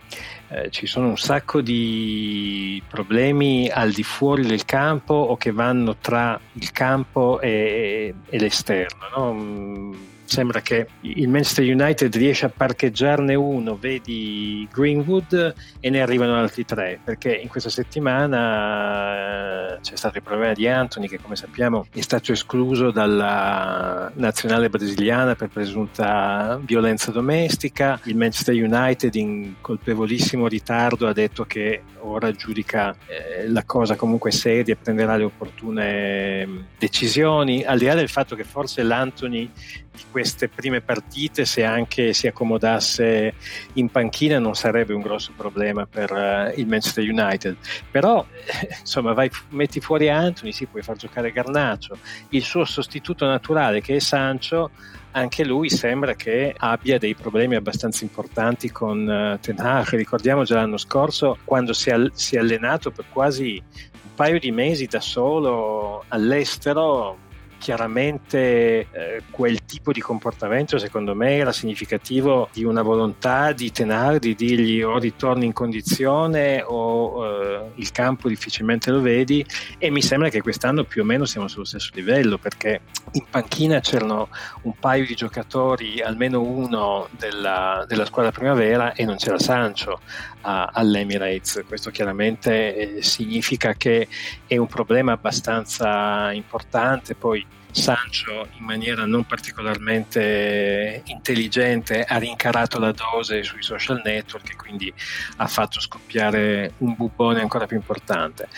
eh, 0.49 0.71
ci 0.71 0.87
sono 0.87 1.07
un 1.07 1.17
sacco 1.17 1.61
di 1.61 2.83
problemi 2.88 3.71
al 3.71 3.93
di 3.93 4.02
fuori 4.02 4.45
del 4.45 4.64
campo 4.64 5.14
o 5.14 5.37
che 5.37 5.52
vanno 5.52 5.99
tra 6.00 6.38
il 6.55 6.73
campo 6.73 7.40
e, 7.40 8.12
e 8.28 8.38
l'esterno. 8.40 9.07
No? 9.14 10.17
Sembra 10.28 10.61
che 10.61 10.87
il 11.00 11.28
Manchester 11.28 11.64
United 11.64 12.14
riesce 12.14 12.47
a 12.47 12.52
parcheggiarne 12.54 13.35
uno, 13.35 13.76
vedi 13.76 14.68
Greenwood, 14.70 15.54
e 15.80 15.90
ne 15.90 16.02
arrivano 16.02 16.37
altri 16.37 16.64
tre, 16.64 17.00
perché 17.02 17.35
in 17.35 17.49
questa 17.49 17.70
settimana 17.70 19.76
eh, 19.76 19.80
c'è 19.80 19.97
stato 19.97 20.18
il 20.18 20.23
problema 20.23 20.52
di 20.52 20.68
Anthony, 20.68 21.08
che 21.08 21.18
come 21.18 21.35
sappiamo 21.35 21.87
è 21.92 22.00
stato 22.00 22.32
escluso 22.32 22.90
dalla 22.90 24.11
nazionale 24.14 24.68
brasiliana 24.68 25.35
per 25.35 25.49
presunta 25.49 26.61
violenza 26.62 27.11
domestica. 27.11 27.99
Il 28.04 28.16
Manchester 28.16 28.54
United, 28.54 29.14
in 29.14 29.54
colpevolissimo 29.62 30.47
ritardo, 30.47 31.06
ha 31.06 31.14
detto 31.14 31.44
che 31.44 31.82
ora 32.00 32.30
giudica 32.32 32.94
eh, 33.06 33.49
la 33.49 33.64
cosa 33.64 33.97
comunque 33.97 34.30
seria 34.30 34.75
e 34.75 34.76
prenderà 34.76 35.16
le 35.16 35.25
opportune 35.25 36.66
decisioni, 36.78 37.64
al 37.64 37.78
di 37.78 37.87
là 37.87 37.94
del 37.94 38.08
fatto 38.08 38.37
che 38.37 38.44
forse 38.44 38.82
l'Anthony 38.82 39.50
di 39.99 40.05
queste 40.11 40.49
prime 40.49 40.81
partite, 40.81 41.45
se 41.45 41.64
anche 41.64 42.12
si 42.12 42.28
accomodasse 42.28 43.35
in 43.75 43.90
panchina, 43.90 44.38
non 44.38 44.55
sarebbe 44.55 44.95
un 44.95 45.02
grosso 45.02 45.33
problema 45.37 45.87
per 45.87 46.12
uh, 46.12 46.59
il 46.59 46.67
Manchester 46.67 47.05
United. 47.05 47.57
Però, 47.90 48.25
eh, 48.47 48.76
insomma, 48.81 49.12
vai, 49.12 49.28
metti 49.50 49.81
fuori 49.81 50.09
Anthony, 50.09 50.52
si 50.52 50.67
puoi 50.67 50.83
far 50.83 50.97
giocare 50.97 51.33
Garnacio, 51.33 51.99
il 52.31 52.43
suo 52.43 52.64
sostituto 52.64 53.26
naturale 53.26 53.81
che 53.81 53.97
è 53.97 53.99
Sancho. 53.99 54.71
Anche 55.12 55.45
lui 55.45 55.69
sembra 55.69 56.14
che 56.14 56.55
abbia 56.57 56.99
dei 56.99 57.14
problemi 57.14 57.57
abbastanza 57.57 58.05
importanti 58.05 58.71
con 58.71 59.00
uh, 59.00 59.38
Ten 59.40 59.59
Hag. 59.59 59.88
Ricordiamo 59.97 60.45
già 60.45 60.57
l'anno 60.57 60.76
scorso 60.76 61.38
quando 61.45 61.73
si 61.73 61.90
è, 61.90 61.97
si 62.12 62.37
è 62.37 62.38
allenato 62.38 62.93
per 62.93 63.07
quasi 63.11 63.61
un 64.05 64.14
paio 64.14 64.38
di 64.38 64.52
mesi 64.52 64.87
da 64.87 65.00
solo 65.00 66.05
all'estero 66.09 67.26
chiaramente 67.58 68.86
eh, 68.90 69.22
quel 69.30 69.64
tipo 69.64 69.92
di 69.92 70.00
comportamento 70.00 70.78
secondo 70.78 71.14
me 71.14 71.36
era 71.36 71.52
significativo 71.52 72.48
di 72.52 72.64
una 72.64 72.82
volontà 72.82 73.52
di 73.52 73.70
Tenar 73.70 74.18
di 74.18 74.34
dirgli 74.34 74.82
o 74.82 74.98
ritorni 74.98 75.46
in 75.46 75.52
condizione 75.52 76.62
o 76.64 77.26
eh, 77.26 77.70
il 77.74 77.90
campo 77.92 78.28
difficilmente 78.28 78.90
lo 78.90 79.00
vedi 79.00 79.44
e 79.78 79.90
mi 79.90 80.02
sembra 80.02 80.28
che 80.28 80.40
quest'anno 80.40 80.84
più 80.84 81.02
o 81.02 81.04
meno 81.04 81.24
siamo 81.24 81.48
sullo 81.48 81.64
stesso 81.64 81.90
livello 81.94 82.38
perché 82.38 82.80
in 83.12 83.24
panchina 83.28 83.80
c'erano 83.80 84.28
un 84.62 84.74
paio 84.78 85.06
di 85.06 85.14
giocatori, 85.14 86.00
almeno 86.00 86.42
uno 86.42 87.08
della, 87.10 87.84
della 87.86 88.04
squadra 88.04 88.32
primavera 88.32 88.92
e 88.92 89.04
non 89.04 89.16
c'era 89.16 89.38
Sancho 89.38 90.00
a, 90.42 90.70
all'Emirates. 90.72 91.64
Questo 91.66 91.90
chiaramente 91.90 92.96
eh, 92.96 93.02
significa 93.02 93.74
che 93.74 94.08
è 94.46 94.56
un 94.56 94.66
problema 94.66 95.12
abbastanza 95.12 96.32
importante. 96.32 97.14
Poi 97.14 97.44
Sancho 97.70 98.48
in 98.58 98.64
maniera 98.64 99.04
non 99.04 99.25
particolarmente 99.25 101.02
intelligente 101.06 102.02
ha 102.04 102.16
rincarato 102.18 102.78
la 102.78 102.92
dose 102.92 103.42
sui 103.42 103.62
social 103.62 104.00
network 104.04 104.50
e 104.50 104.56
quindi 104.56 104.92
ha 105.37 105.46
fatto 105.46 105.80
scoppiare 105.80 106.72
un 106.78 106.94
bubone 106.94 107.40
ancora 107.40 107.66
più 107.66 107.76
importante. 107.76 108.48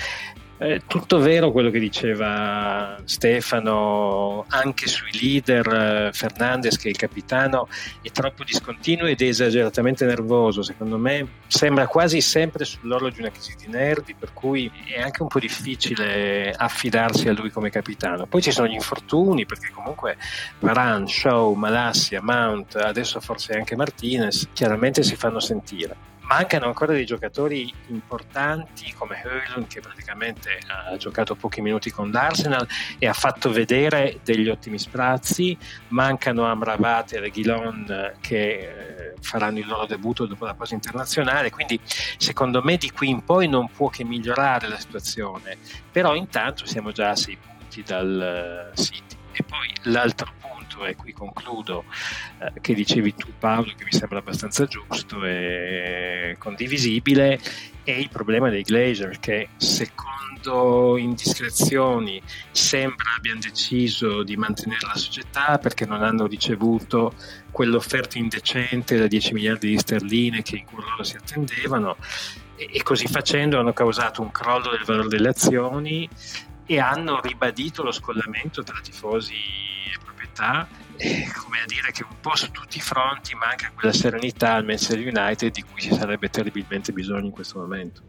È 0.60 0.82
tutto 0.86 1.20
vero 1.20 1.52
quello 1.52 1.70
che 1.70 1.78
diceva 1.78 3.00
Stefano 3.04 4.44
anche 4.48 4.88
sui 4.88 5.08
leader, 5.18 6.10
Fernandez 6.12 6.76
che 6.76 6.88
è 6.88 6.90
il 6.90 6.98
capitano 6.98 7.66
è 8.02 8.10
troppo 8.10 8.44
discontinuo 8.44 9.06
ed 9.06 9.22
esageratamente 9.22 10.04
nervoso, 10.04 10.60
secondo 10.62 10.98
me 10.98 11.26
sembra 11.46 11.86
quasi 11.86 12.20
sempre 12.20 12.66
sull'orlo 12.66 13.08
di 13.08 13.20
una 13.20 13.30
crisi 13.30 13.56
di 13.56 13.68
nervi, 13.68 14.14
per 14.14 14.34
cui 14.34 14.70
è 14.86 15.00
anche 15.00 15.22
un 15.22 15.28
po' 15.28 15.38
difficile 15.38 16.52
affidarsi 16.54 17.26
a 17.28 17.32
lui 17.32 17.48
come 17.48 17.70
capitano. 17.70 18.26
Poi 18.26 18.42
ci 18.42 18.52
sono 18.52 18.66
gli 18.66 18.74
infortuni 18.74 19.46
perché 19.46 19.70
comunque 19.72 20.18
Varan, 20.58 21.08
Shaw, 21.08 21.54
Malassia, 21.54 22.20
Mount, 22.20 22.76
adesso 22.76 23.18
forse 23.20 23.54
anche 23.54 23.76
Martinez, 23.76 24.48
chiaramente 24.52 25.02
si 25.04 25.16
fanno 25.16 25.40
sentire 25.40 26.09
mancano 26.30 26.66
ancora 26.66 26.92
dei 26.92 27.04
giocatori 27.04 27.74
importanti 27.88 28.92
come 28.96 29.20
Höylund 29.24 29.66
che 29.66 29.80
praticamente 29.80 30.60
ha 30.68 30.96
giocato 30.96 31.34
pochi 31.34 31.60
minuti 31.60 31.90
con 31.90 32.12
l'Arsenal 32.12 32.68
e 33.00 33.08
ha 33.08 33.12
fatto 33.12 33.50
vedere 33.50 34.20
degli 34.22 34.48
ottimi 34.48 34.78
sprazzi. 34.78 35.58
Mancano 35.88 36.44
Amrabat 36.44 37.14
e 37.14 37.20
Reguilon 37.20 38.14
che 38.20 38.58
eh, 38.58 39.14
faranno 39.20 39.58
il 39.58 39.66
loro 39.66 39.86
debutto 39.86 40.26
dopo 40.26 40.44
la 40.44 40.54
pausa 40.54 40.74
internazionale. 40.74 41.50
Quindi 41.50 41.80
secondo 42.16 42.62
me 42.62 42.76
di 42.76 42.92
qui 42.92 43.08
in 43.08 43.24
poi 43.24 43.48
non 43.48 43.68
può 43.68 43.88
che 43.88 44.04
migliorare 44.04 44.68
la 44.68 44.78
situazione. 44.78 45.58
Però 45.90 46.14
intanto 46.14 46.64
siamo 46.64 46.92
già 46.92 47.10
a 47.10 47.16
sei 47.16 47.36
punti 47.36 47.82
dal 47.82 48.70
uh, 48.72 48.80
City. 48.80 49.16
E 49.32 49.42
poi 49.42 49.72
l'altro 49.90 50.32
punto 50.70 50.78
punto, 50.78 50.84
e 50.86 50.94
qui 50.94 51.12
concludo, 51.12 51.84
eh, 52.38 52.60
che 52.60 52.74
dicevi 52.74 53.14
tu 53.14 53.28
Paolo, 53.38 53.72
che 53.76 53.84
mi 53.84 53.92
sembra 53.92 54.18
abbastanza 54.18 54.66
giusto 54.66 55.24
e 55.24 56.36
condivisibile, 56.38 57.40
è 57.82 57.90
il 57.90 58.08
problema 58.08 58.48
dei 58.48 58.62
Glazer, 58.62 59.18
che 59.18 59.48
secondo 59.56 60.96
indiscrezioni 60.96 62.22
sembra 62.50 63.14
abbiano 63.16 63.40
deciso 63.40 64.22
di 64.22 64.36
mantenere 64.36 64.86
la 64.86 64.96
società 64.96 65.58
perché 65.58 65.84
non 65.84 66.02
hanno 66.02 66.26
ricevuto 66.26 67.12
quell'offerta 67.50 68.16
indecente 68.16 68.96
da 68.96 69.06
10 69.06 69.34
miliardi 69.34 69.68
di 69.68 69.78
sterline 69.78 70.42
che 70.42 70.56
in 70.56 70.64
cui 70.64 70.82
loro 70.82 71.02
si 71.02 71.16
attendevano 71.16 71.96
e 72.56 72.82
così 72.82 73.06
facendo 73.06 73.58
hanno 73.58 73.72
causato 73.72 74.22
un 74.22 74.30
crollo 74.30 74.70
del 74.70 74.84
valore 74.84 75.08
delle 75.08 75.28
azioni 75.28 76.08
e 76.64 76.78
hanno 76.78 77.20
ribadito 77.20 77.82
lo 77.82 77.90
scollamento 77.90 78.62
tra 78.62 78.78
tifosi 78.80 79.69
e 80.40 80.46
proprietà, 80.46 80.68
e, 80.96 81.30
come 81.34 81.60
a 81.60 81.66
dire 81.66 81.92
che 81.92 82.02
un 82.02 82.16
po' 82.20 82.34
su 82.34 82.50
tutti 82.50 82.78
i 82.78 82.80
fronti 82.80 83.34
manca 83.34 83.70
quella 83.74 83.92
serenità 83.92 84.54
al 84.54 84.64
Manchester 84.64 84.98
United 84.98 85.52
di 85.52 85.62
cui 85.62 85.80
ci 85.80 85.94
sarebbe 85.94 86.28
terribilmente 86.30 86.92
bisogno 86.92 87.26
in 87.26 87.30
questo 87.30 87.58
momento. 87.58 88.08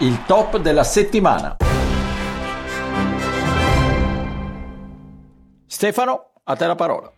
il 0.00 0.24
top 0.26 0.58
della 0.58 0.84
settimana. 0.84 1.56
Stefano, 5.78 6.30
a 6.42 6.56
te 6.56 6.66
la 6.66 6.74
parola. 6.74 7.08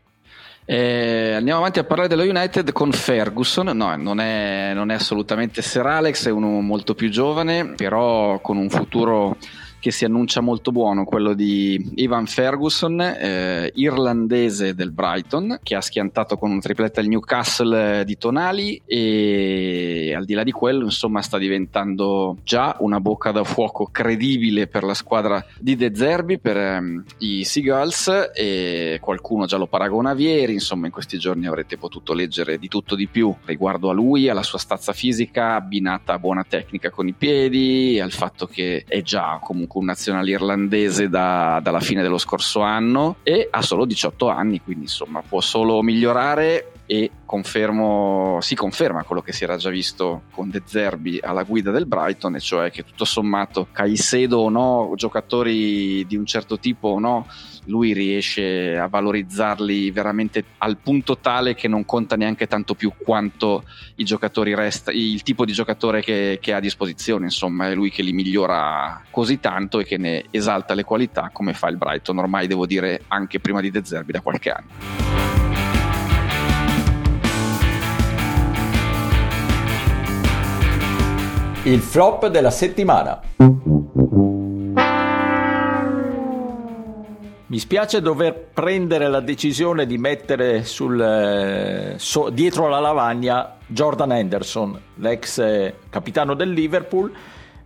Eh, 0.66 1.32
andiamo 1.32 1.60
avanti 1.60 1.78
a 1.78 1.84
parlare 1.84 2.08
dello 2.08 2.24
United 2.24 2.72
con 2.72 2.92
Ferguson. 2.92 3.74
No, 3.74 3.96
non 3.96 4.20
è, 4.20 4.72
non 4.74 4.90
è 4.90 4.94
assolutamente 4.96 5.62
Sir 5.62 5.86
Alex, 5.86 6.26
è 6.26 6.30
uno 6.30 6.60
molto 6.60 6.94
più 6.94 7.08
giovane, 7.08 7.72
però 7.74 8.38
con 8.40 8.58
un 8.58 8.68
futuro 8.68 9.38
che 9.80 9.90
si 9.90 10.04
annuncia 10.04 10.40
molto 10.42 10.70
buono, 10.70 11.04
quello 11.04 11.32
di 11.32 11.92
Ivan 11.96 12.26
Ferguson, 12.26 13.00
eh, 13.00 13.72
irlandese 13.74 14.74
del 14.74 14.92
Brighton, 14.92 15.58
che 15.62 15.74
ha 15.74 15.80
schiantato 15.80 16.36
con 16.36 16.50
un 16.50 16.60
tripletta 16.60 17.00
il 17.00 17.08
Newcastle 17.08 18.04
di 18.04 18.18
Tonali 18.18 18.80
e 18.84 20.12
al 20.14 20.26
di 20.26 20.34
là 20.34 20.44
di 20.44 20.52
quello, 20.52 20.84
insomma, 20.84 21.22
sta 21.22 21.38
diventando 21.38 22.36
già 22.44 22.76
una 22.80 23.00
bocca 23.00 23.32
da 23.32 23.42
fuoco 23.42 23.88
credibile 23.90 24.66
per 24.66 24.84
la 24.84 24.94
squadra 24.94 25.44
di 25.58 25.76
De 25.76 25.92
Zerbi, 25.94 26.38
per 26.38 26.58
ehm, 26.58 27.04
i 27.18 27.42
Seagulls 27.44 28.32
e 28.34 28.98
qualcuno 29.00 29.46
già 29.46 29.56
lo 29.56 29.66
paragona 29.66 30.10
a 30.10 30.14
Vieri, 30.14 30.52
insomma, 30.52 30.86
in 30.86 30.92
questi 30.92 31.18
giorni 31.18 31.46
avrete 31.46 31.78
potuto 31.78 32.12
leggere 32.12 32.58
di 32.58 32.68
tutto 32.68 32.94
di 32.94 33.08
più 33.08 33.34
riguardo 33.46 33.88
a 33.88 33.94
lui, 33.94 34.28
alla 34.28 34.42
sua 34.42 34.58
stazza 34.58 34.92
fisica 34.92 35.54
abbinata 35.54 36.12
a 36.12 36.18
buona 36.18 36.44
tecnica 36.46 36.90
con 36.90 37.08
i 37.08 37.14
piedi, 37.14 37.98
al 37.98 38.12
fatto 38.12 38.46
che 38.46 38.84
è 38.86 39.00
già 39.00 39.38
comunque 39.42 39.69
comunque 39.70 39.80
un 39.80 39.84
nazionale 39.84 40.30
irlandese 40.30 41.08
da, 41.08 41.60
dalla 41.62 41.80
fine 41.80 42.02
dello 42.02 42.18
scorso 42.18 42.60
anno 42.60 43.16
e 43.22 43.46
ha 43.48 43.62
solo 43.62 43.84
18 43.84 44.28
anni, 44.28 44.60
quindi 44.60 44.84
insomma 44.84 45.22
può 45.26 45.40
solo 45.40 45.80
migliorare 45.82 46.72
e 46.86 47.10
confermo, 47.24 48.38
si 48.40 48.56
conferma 48.56 49.04
quello 49.04 49.22
che 49.22 49.32
si 49.32 49.44
era 49.44 49.56
già 49.56 49.70
visto 49.70 50.22
con 50.32 50.50
De 50.50 50.62
Zerbi 50.64 51.20
alla 51.22 51.44
guida 51.44 51.70
del 51.70 51.86
Brighton, 51.86 52.34
e 52.34 52.40
cioè 52.40 52.72
che 52.72 52.82
tutto 52.82 53.04
sommato 53.04 53.68
Caicedo 53.70 54.38
o 54.38 54.48
no, 54.48 54.92
giocatori 54.96 56.04
di 56.06 56.16
un 56.16 56.26
certo 56.26 56.58
tipo 56.58 56.88
o 56.88 56.98
no, 56.98 57.26
lui 57.64 57.92
riesce 57.92 58.76
a 58.78 58.88
valorizzarli 58.88 59.90
veramente 59.90 60.44
al 60.58 60.76
punto 60.78 61.18
tale 61.18 61.54
che 61.54 61.68
non 61.68 61.84
conta 61.84 62.16
neanche 62.16 62.46
tanto 62.46 62.74
più 62.74 62.92
quanto 62.96 63.64
i 63.96 64.04
giocatori 64.04 64.54
resta, 64.54 64.90
il 64.90 65.22
tipo 65.22 65.44
di 65.44 65.52
giocatore 65.52 66.02
che, 66.02 66.38
che 66.40 66.52
ha 66.52 66.56
a 66.56 66.60
disposizione, 66.60 67.24
insomma 67.24 67.68
è 67.68 67.74
lui 67.74 67.90
che 67.90 68.02
li 68.02 68.12
migliora 68.12 69.02
così 69.10 69.40
tanto 69.40 69.80
e 69.80 69.84
che 69.84 69.98
ne 69.98 70.24
esalta 70.30 70.74
le 70.74 70.84
qualità 70.84 71.30
come 71.32 71.52
fa 71.52 71.68
il 71.68 71.76
Brighton, 71.76 72.18
ormai 72.18 72.46
devo 72.46 72.66
dire 72.66 73.02
anche 73.08 73.40
prima 73.40 73.60
di 73.60 73.70
De 73.70 73.84
Zerbi 73.84 74.12
da 74.12 74.20
qualche 74.20 74.50
anno. 74.50 75.18
Il 81.64 81.80
flop 81.80 82.28
della 82.28 82.50
settimana. 82.50 83.20
Mi 87.50 87.58
spiace 87.58 88.00
dover 88.00 88.32
prendere 88.54 89.08
la 89.08 89.18
decisione 89.18 89.84
di 89.84 89.98
mettere 89.98 90.62
sul, 90.62 91.00
eh, 91.00 91.94
so, 91.98 92.30
dietro 92.30 92.68
la 92.68 92.78
lavagna 92.78 93.56
Jordan 93.66 94.12
Henderson, 94.12 94.80
l'ex 94.94 95.38
eh, 95.38 95.74
capitano 95.90 96.34
del 96.34 96.52
Liverpool, 96.52 97.12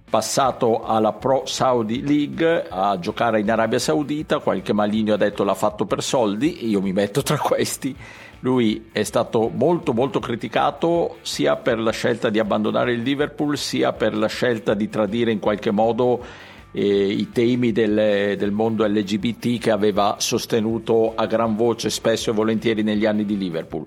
passato 0.08 0.84
alla 0.84 1.12
Pro 1.12 1.42
Saudi 1.44 2.02
League 2.02 2.66
a 2.66 2.98
giocare 2.98 3.40
in 3.40 3.50
Arabia 3.50 3.78
Saudita, 3.78 4.38
qualche 4.38 4.72
maligno 4.72 5.12
ha 5.12 5.18
detto 5.18 5.44
l'ha 5.44 5.52
fatto 5.52 5.84
per 5.84 6.02
soldi, 6.02 6.66
io 6.66 6.80
mi 6.80 6.94
metto 6.94 7.20
tra 7.20 7.36
questi. 7.36 7.94
Lui 8.40 8.88
è 8.90 9.02
stato 9.02 9.50
molto 9.52 9.92
molto 9.92 10.18
criticato 10.18 11.18
sia 11.20 11.56
per 11.56 11.78
la 11.78 11.92
scelta 11.92 12.30
di 12.30 12.38
abbandonare 12.38 12.92
il 12.94 13.02
Liverpool 13.02 13.58
sia 13.58 13.92
per 13.92 14.16
la 14.16 14.28
scelta 14.28 14.72
di 14.72 14.88
tradire 14.88 15.30
in 15.30 15.40
qualche 15.40 15.70
modo 15.70 16.52
eh, 16.76 16.82
i 16.82 17.30
temi 17.30 17.70
del, 17.70 18.36
del, 18.36 18.50
mondo 18.50 18.84
LGBT 18.84 19.60
che 19.60 19.70
aveva 19.70 20.16
sostenuto 20.18 21.14
a 21.14 21.26
gran 21.26 21.54
voce 21.54 21.88
spesso 21.88 22.30
e 22.30 22.34
volentieri 22.34 22.82
negli 22.82 23.06
anni 23.06 23.24
di 23.24 23.38
Liverpool. 23.38 23.86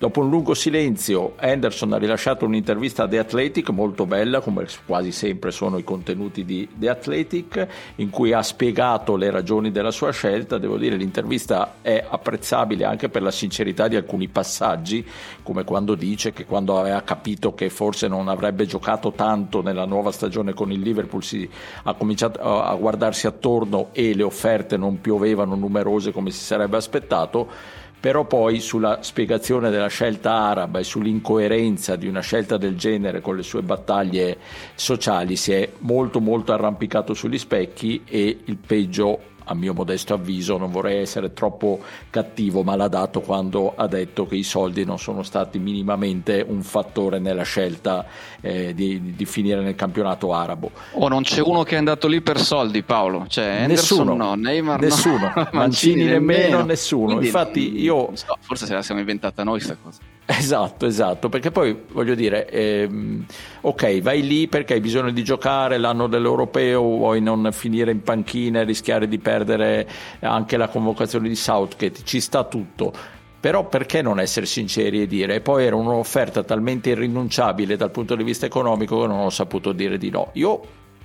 Dopo 0.00 0.20
un 0.20 0.30
lungo 0.30 0.54
silenzio, 0.54 1.34
Anderson 1.36 1.92
ha 1.92 1.98
rilasciato 1.98 2.46
un'intervista 2.46 3.02
a 3.02 3.06
The 3.06 3.18
Athletic, 3.18 3.68
molto 3.68 4.06
bella, 4.06 4.40
come 4.40 4.64
quasi 4.86 5.12
sempre 5.12 5.50
sono 5.50 5.76
i 5.76 5.84
contenuti 5.84 6.46
di 6.46 6.66
The 6.74 6.88
Athletic, 6.88 7.66
in 7.96 8.08
cui 8.08 8.32
ha 8.32 8.42
spiegato 8.42 9.16
le 9.16 9.30
ragioni 9.30 9.70
della 9.70 9.90
sua 9.90 10.10
scelta. 10.10 10.56
Devo 10.56 10.78
dire, 10.78 10.96
l'intervista 10.96 11.74
è 11.82 12.02
apprezzabile 12.08 12.86
anche 12.86 13.10
per 13.10 13.20
la 13.20 13.30
sincerità 13.30 13.88
di 13.88 13.96
alcuni 13.96 14.28
passaggi, 14.28 15.06
come 15.42 15.64
quando 15.64 15.94
dice 15.94 16.32
che 16.32 16.46
quando 16.46 16.78
aveva 16.78 17.02
capito 17.02 17.52
che 17.52 17.68
forse 17.68 18.08
non 18.08 18.28
avrebbe 18.28 18.64
giocato 18.64 19.12
tanto 19.12 19.60
nella 19.60 19.84
nuova 19.84 20.12
stagione 20.12 20.54
con 20.54 20.72
il 20.72 20.80
Liverpool, 20.80 21.22
si, 21.22 21.46
ha 21.82 21.92
cominciato 21.92 22.40
a 22.40 22.74
guardarsi 22.74 23.26
attorno 23.26 23.90
e 23.92 24.14
le 24.14 24.22
offerte 24.22 24.78
non 24.78 25.02
piovevano 25.02 25.56
numerose 25.56 26.10
come 26.10 26.30
si 26.30 26.42
sarebbe 26.42 26.78
aspettato 26.78 27.78
però 28.00 28.24
poi 28.24 28.60
sulla 28.60 29.02
spiegazione 29.02 29.68
della 29.68 29.88
scelta 29.88 30.32
araba 30.32 30.78
e 30.78 30.84
sull'incoerenza 30.84 31.96
di 31.96 32.08
una 32.08 32.20
scelta 32.20 32.56
del 32.56 32.76
genere 32.76 33.20
con 33.20 33.36
le 33.36 33.42
sue 33.42 33.62
battaglie 33.62 34.38
sociali 34.74 35.36
si 35.36 35.52
è 35.52 35.70
molto 35.80 36.20
molto 36.20 36.52
arrampicato 36.52 37.12
sugli 37.12 37.38
specchi 37.38 38.02
e 38.06 38.38
il 38.44 38.56
peggio 38.56 39.29
a 39.50 39.54
mio 39.54 39.74
modesto 39.74 40.14
avviso, 40.14 40.56
non 40.56 40.70
vorrei 40.70 40.98
essere 41.00 41.32
troppo 41.32 41.80
cattivo, 42.08 42.62
ma 42.62 42.76
l'ha 42.76 42.86
dato 42.86 43.20
quando 43.20 43.74
ha 43.74 43.88
detto 43.88 44.24
che 44.26 44.36
i 44.36 44.44
soldi 44.44 44.84
non 44.84 44.98
sono 44.98 45.24
stati 45.24 45.58
minimamente 45.58 46.44
un 46.46 46.62
fattore 46.62 47.18
nella 47.18 47.42
scelta 47.42 48.06
eh, 48.40 48.72
di, 48.74 49.14
di, 49.16 49.24
finire 49.24 49.60
nel 49.60 49.74
campionato 49.74 50.32
arabo. 50.32 50.70
Oh, 50.92 51.08
non 51.08 51.22
c'è 51.22 51.40
uno 51.40 51.64
che 51.64 51.74
è 51.74 51.78
andato 51.78 52.06
lì 52.06 52.20
per 52.20 52.38
soldi, 52.38 52.82
Paolo. 52.82 53.26
Cioè, 53.28 53.66
nessuno, 53.66 54.14
no, 54.14 54.34
Neymar 54.34 54.80
nessuno, 54.80 55.32
no. 55.34 55.48
Mancini, 55.50 55.58
Mancini 55.58 56.04
nemmeno, 56.04 56.42
nemmeno, 56.42 56.64
nessuno. 56.64 57.06
Quindi, 57.06 57.26
Infatti 57.26 57.80
io... 57.82 58.10
So, 58.14 58.36
forse 58.40 58.66
se 58.66 58.74
la 58.74 58.82
siamo 58.82 59.00
inventata 59.00 59.42
noi 59.42 59.58
questa 59.58 59.76
cosa. 59.82 60.09
Esatto, 60.32 60.86
esatto, 60.86 61.28
perché 61.28 61.50
poi 61.50 61.76
voglio 61.90 62.14
dire, 62.14 62.48
ehm, 62.48 63.26
ok, 63.62 64.00
vai 64.00 64.24
lì 64.24 64.46
perché 64.46 64.74
hai 64.74 64.80
bisogno 64.80 65.10
di 65.10 65.24
giocare 65.24 65.76
l'anno 65.76 66.06
dell'europeo, 66.06 66.80
vuoi 66.80 67.20
non 67.20 67.48
finire 67.50 67.90
in 67.90 68.00
panchina 68.04 68.60
e 68.60 68.64
rischiare 68.64 69.08
di 69.08 69.18
perdere 69.18 69.88
anche 70.20 70.56
la 70.56 70.68
convocazione 70.68 71.28
di 71.28 71.34
Southgate, 71.34 72.04
ci 72.04 72.20
sta 72.20 72.44
tutto. 72.44 72.92
Però 73.40 73.66
perché 73.66 74.02
non 74.02 74.20
essere 74.20 74.46
sinceri 74.46 75.02
e 75.02 75.08
dire? 75.08 75.34
E 75.36 75.40
poi 75.40 75.64
era 75.64 75.74
un'offerta 75.74 76.44
talmente 76.44 76.90
irrinunciabile 76.90 77.76
dal 77.76 77.90
punto 77.90 78.14
di 78.14 78.22
vista 78.22 78.46
economico 78.46 79.00
che 79.00 79.06
non 79.08 79.18
ho 79.18 79.30
saputo 79.30 79.72
dire 79.72 79.98
di 79.98 80.10
no. 80.10 80.30
Io 80.34 80.60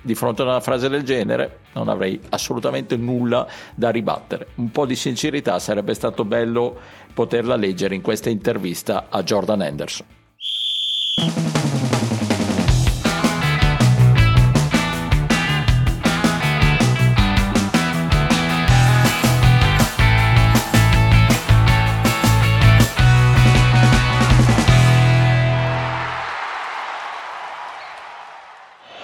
di 0.06 0.14
fronte 0.14 0.42
a 0.42 0.44
una 0.44 0.60
frase 0.60 0.88
del 0.88 1.02
genere 1.02 1.58
non 1.72 1.88
avrei 1.88 2.20
assolutamente 2.28 2.96
nulla 2.96 3.44
da 3.74 3.90
ribattere. 3.90 4.48
Un 4.56 4.70
po' 4.70 4.86
di 4.86 4.94
sincerità 4.94 5.58
sarebbe 5.58 5.94
stato 5.94 6.24
bello 6.24 6.78
poterla 7.16 7.56
leggere 7.56 7.94
in 7.94 8.02
questa 8.02 8.28
intervista 8.28 9.06
a 9.08 9.22
Jordan 9.22 9.62
Henderson. 9.62 10.06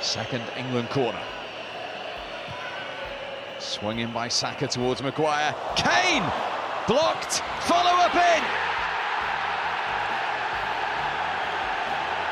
Second 0.03 0.43
England 0.57 0.89
corner. 0.91 1.19
Swung 3.59 4.01
in 4.01 4.13
by 4.13 4.29
Saka 4.29 4.67
towards 4.67 5.01
Maguire. 5.01 5.55
Kane! 5.77 6.62
Blocked! 6.89 7.43
Follow 7.63 7.95
up 8.03 8.15
in! 8.15 8.43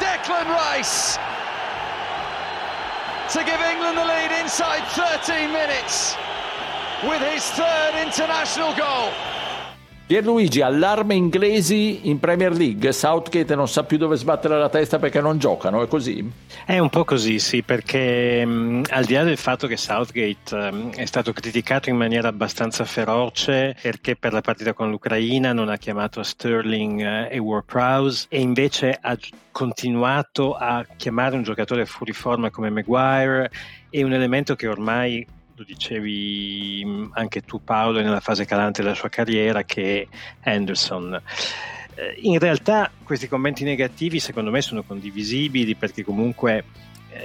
Declan 0.01 0.49
Rice! 0.49 1.19
To 3.33 3.45
give 3.45 3.61
England 3.61 3.97
the 3.97 4.05
lead 4.05 4.33
inside 4.41 4.83
13 4.89 5.53
minutes 5.53 6.17
with 7.05 7.23
his 7.23 7.45
third 7.51 7.95
international 8.03 8.75
goal. 8.75 9.13
Pierluigi, 10.11 10.61
allarme 10.61 11.15
inglesi 11.15 12.09
in 12.09 12.19
Premier 12.19 12.53
League. 12.53 12.91
Southgate 12.91 13.55
non 13.55 13.69
sa 13.69 13.85
più 13.85 13.97
dove 13.97 14.17
sbattere 14.17 14.59
la 14.59 14.69
testa 14.69 14.99
perché 14.99 15.21
non 15.21 15.39
giocano, 15.39 15.85
è 15.85 15.87
così? 15.87 16.29
È 16.67 16.77
un 16.81 16.89
po' 16.89 17.05
così, 17.05 17.39
sì, 17.39 17.63
perché 17.63 18.45
mh, 18.45 18.87
al 18.91 19.05
di 19.05 19.15
là 19.15 19.23
del 19.23 19.37
fatto 19.37 19.69
che 19.69 19.77
Southgate 19.77 20.73
mh, 20.73 20.95
è 20.97 21.05
stato 21.05 21.33
criticato 21.33 21.91
in 21.91 21.97
maniera 21.97 22.27
abbastanza 22.27 22.85
feroce 22.85 23.77
perché 23.81 24.17
per 24.17 24.33
la 24.33 24.41
partita 24.41 24.73
con 24.73 24.91
l'Ucraina 24.91 25.53
non 25.53 25.69
ha 25.69 25.77
chiamato 25.77 26.25
Sterling 26.25 27.01
eh, 27.01 27.29
e 27.31 27.39
Ward-Prowse 27.39 28.27
e 28.31 28.41
invece 28.41 28.99
ha 29.01 29.17
continuato 29.53 30.55
a 30.57 30.85
chiamare 30.97 31.37
un 31.37 31.45
giocatore 31.45 31.87
fuori 31.87 32.13
forma 32.13 32.51
come 32.51 32.69
Maguire 32.69 33.49
è 33.89 34.03
un 34.03 34.13
elemento 34.13 34.57
che 34.57 34.67
ormai 34.67 35.25
lo 35.61 35.65
dicevi 35.67 37.11
anche 37.13 37.43
tu 37.43 37.63
Paolo 37.63 38.01
nella 38.01 38.21
fase 38.21 38.47
calante 38.47 38.83
della 38.83 38.95
sua 38.95 39.11
carriera 39.11 39.63
che 39.63 40.09
è 40.41 40.51
Anderson 40.51 41.21
in 42.23 42.39
realtà 42.39 42.91
questi 43.05 43.29
commenti 43.29 43.63
negativi 43.63 44.21
secondo 44.21 44.51
me 44.51 44.63
sono 44.63 44.83
condivisibili 44.83 45.75
perché 45.75 46.03
comunque 46.03 46.65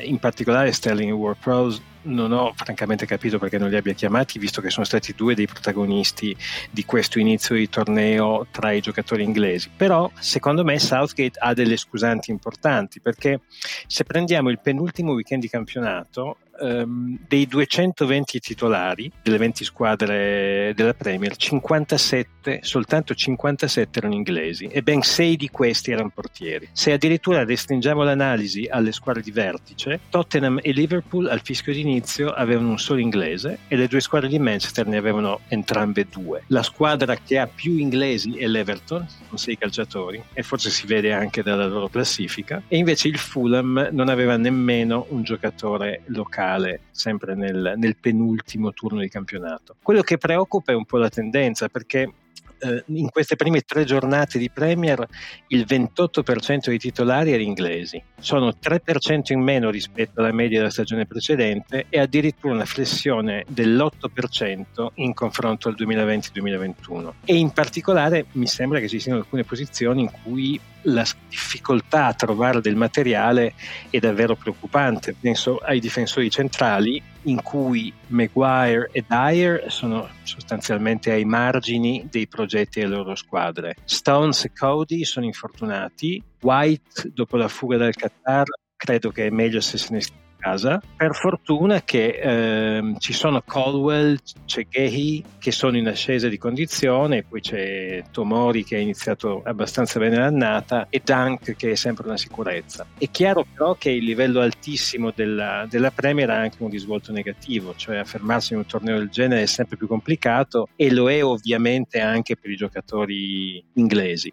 in 0.03 0.17
particolare 0.19 0.73
Sterling 0.73 1.11
e 1.11 1.13
Ward 1.13 1.37
Prowse 1.39 1.81
non 2.05 2.31
ho 2.31 2.53
francamente 2.55 3.05
capito 3.05 3.39
perché 3.39 3.57
non 3.57 3.69
li 3.69 3.75
abbia 3.75 3.93
chiamati, 3.93 4.37
visto 4.37 4.61
che 4.61 4.69
sono 4.69 4.85
stati 4.85 5.13
due 5.15 5.33
dei 5.35 5.47
protagonisti 5.47 6.35
di 6.69 6.85
questo 6.85 7.19
inizio 7.19 7.55
di 7.55 7.69
torneo 7.69 8.45
tra 8.51 8.71
i 8.71 8.81
giocatori 8.81 9.23
inglesi. 9.23 9.69
Però, 9.75 10.11
secondo 10.19 10.63
me, 10.63 10.77
Southgate 10.77 11.39
ha 11.39 11.53
delle 11.53 11.77
scusanti 11.77 12.31
importanti, 12.31 12.99
perché 12.99 13.41
se 13.87 14.03
prendiamo 14.03 14.49
il 14.49 14.59
penultimo 14.59 15.13
weekend 15.13 15.41
di 15.41 15.49
campionato, 15.49 16.37
Um, 16.57 17.19
dei 17.27 17.47
220 17.47 18.39
titolari 18.39 19.11
delle 19.21 19.37
20 19.37 19.63
squadre 19.65 20.71
della 20.73 20.93
Premier, 20.93 21.35
57, 21.35 22.59
soltanto 22.61 23.13
57 23.13 23.99
erano 23.99 24.13
inglesi 24.13 24.67
e 24.67 24.81
ben 24.81 25.01
6 25.01 25.35
di 25.35 25.49
questi 25.49 25.91
erano 25.91 26.11
portieri. 26.13 26.69
Se 26.71 26.93
addirittura 26.93 27.43
restringiamo 27.43 28.03
l'analisi 28.03 28.67
alle 28.69 28.93
squadre 28.93 29.21
di 29.21 29.31
vertice, 29.31 29.99
Tottenham 30.09 30.59
e 30.61 30.71
Liverpool 30.71 31.27
al 31.27 31.41
fischio 31.41 31.73
d'inizio 31.73 32.29
avevano 32.29 32.69
un 32.69 32.79
solo 32.79 33.01
inglese 33.01 33.59
e 33.67 33.75
le 33.75 33.87
due 33.87 33.99
squadre 33.99 34.29
di 34.29 34.39
Manchester 34.39 34.87
ne 34.87 34.97
avevano 34.97 35.41
entrambe 35.49 36.07
due. 36.09 36.43
La 36.47 36.63
squadra 36.63 37.17
che 37.17 37.37
ha 37.37 37.47
più 37.47 37.75
inglesi 37.77 38.37
è 38.37 38.47
l'Everton, 38.47 39.05
con 39.27 39.37
6 39.37 39.57
calciatori, 39.57 40.23
e 40.31 40.41
forse 40.41 40.69
si 40.69 40.87
vede 40.87 41.11
anche 41.11 41.43
dalla 41.43 41.67
loro 41.67 41.89
classifica, 41.89 42.61
e 42.69 42.77
invece 42.77 43.09
il 43.09 43.17
Fulham 43.17 43.89
non 43.91 44.07
aveva 44.07 44.37
nemmeno 44.37 45.05
un 45.09 45.23
giocatore 45.23 46.03
locale 46.05 46.43
sempre 46.91 47.35
nel, 47.35 47.73
nel, 47.77 47.97
penultimo 47.97 48.71
turno 48.71 48.99
di 48.99 49.09
campionato. 49.09 49.75
Quello 49.81 50.01
che 50.01 50.17
preoccupa 50.17 50.71
è 50.71 50.75
un 50.75 50.85
po' 50.85 50.97
la 50.97 51.09
tendenza 51.09 51.69
perché 51.69 52.11
eh, 52.59 52.83
in 52.87 53.09
queste 53.09 53.35
prime 53.35 53.61
tre 53.61 53.83
giornate 53.83 54.37
di 54.37 54.49
Premier 54.49 55.05
il 55.47 55.65
28% 55.67 56.65
dei 56.65 56.77
titolari 56.77 57.33
era 57.33 57.41
inglesi, 57.41 58.01
sono 58.19 58.53
3% 58.61 59.33
in 59.33 59.41
meno 59.41 59.69
rispetto 59.69 60.19
alla 60.19 60.31
media 60.31 60.59
della 60.59 60.69
stagione 60.69 61.05
precedente 61.05 61.85
e 61.89 61.99
addirittura 61.99 62.53
una 62.53 62.65
flessione 62.65 63.45
dell'8% 63.47 64.87
in 64.95 65.13
confronto 65.13 65.69
al 65.69 65.75
2020-2021. 65.77 67.11
E 67.25 67.35
in 67.35 67.51
particolare 67.51 68.25
mi 68.33 68.47
sembra 68.47 68.79
che 68.79 68.87
ci 68.87 68.99
siano 68.99 69.19
alcune 69.19 69.43
posizioni 69.43 70.01
in 70.01 70.11
cui 70.23 70.59
la 70.87 71.05
difficoltà 71.27 72.07
a 72.07 72.13
trovare 72.13 72.61
del 72.61 72.75
materiale 72.75 73.53
è 73.89 73.99
davvero 73.99 74.35
preoccupante. 74.35 75.15
Penso 75.19 75.57
ai 75.57 75.79
difensori 75.79 76.29
centrali 76.29 77.01
in 77.25 77.41
cui 77.41 77.93
Maguire 78.07 78.89
e 78.91 79.03
Dyer 79.07 79.71
sono 79.71 80.09
sostanzialmente 80.23 81.11
ai 81.11 81.25
margini 81.25 82.07
dei 82.09 82.27
progetti 82.27 82.79
delle 82.79 82.95
loro 82.95 83.15
squadre. 83.15 83.75
Stones 83.85 84.45
e 84.45 84.51
Cody 84.51 85.03
sono 85.03 85.25
infortunati. 85.25 86.21
White, 86.41 87.11
dopo 87.13 87.37
la 87.37 87.47
fuga 87.47 87.77
dal 87.77 87.93
Qatar, 87.93 88.45
credo 88.75 89.11
che 89.11 89.27
è 89.27 89.29
meglio 89.29 89.61
se 89.61 89.77
se 89.77 89.93
ne 89.93 90.01
stia 90.01 90.24
casa. 90.45 90.79
Per 90.95 91.15
fortuna 91.15 91.81
che 91.81 92.19
ehm, 92.21 92.99
ci 92.99 93.13
sono 93.13 93.41
Colwell, 93.43 94.17
c'è 94.45 94.67
Gehi 94.69 95.23
che 95.39 95.51
sono 95.51 95.75
in 95.77 95.87
ascesa 95.87 96.27
di 96.27 96.37
condizione, 96.37 97.23
poi 97.23 97.41
c'è 97.41 98.03
Tomori 98.11 98.63
che 98.63 98.75
ha 98.75 98.79
iniziato 98.79 99.41
abbastanza 99.43 99.97
bene 99.97 100.17
l'annata 100.17 100.85
e 100.89 101.01
Dunk 101.03 101.55
che 101.55 101.71
è 101.71 101.75
sempre 101.75 102.05
una 102.05 102.17
sicurezza. 102.17 102.85
È 102.97 103.09
chiaro 103.09 103.45
però 103.51 103.73
che 103.73 103.89
il 103.89 104.03
livello 104.03 104.39
altissimo 104.39 105.11
della, 105.15 105.65
della 105.67 105.89
Premier 105.89 106.29
ha 106.29 106.37
anche 106.37 106.61
un 106.61 106.69
risvolto 106.69 107.11
negativo, 107.11 107.73
cioè 107.75 107.97
affermarsi 107.97 108.53
in 108.53 108.59
un 108.59 108.65
torneo 108.67 108.97
del 108.97 109.09
genere 109.09 109.41
è 109.41 109.47
sempre 109.47 109.77
più 109.77 109.87
complicato 109.87 110.69
e 110.75 110.91
lo 110.91 111.09
è 111.09 111.23
ovviamente 111.23 111.99
anche 111.99 112.35
per 112.35 112.51
i 112.51 112.55
giocatori 112.55 113.63
inglesi. 113.73 114.31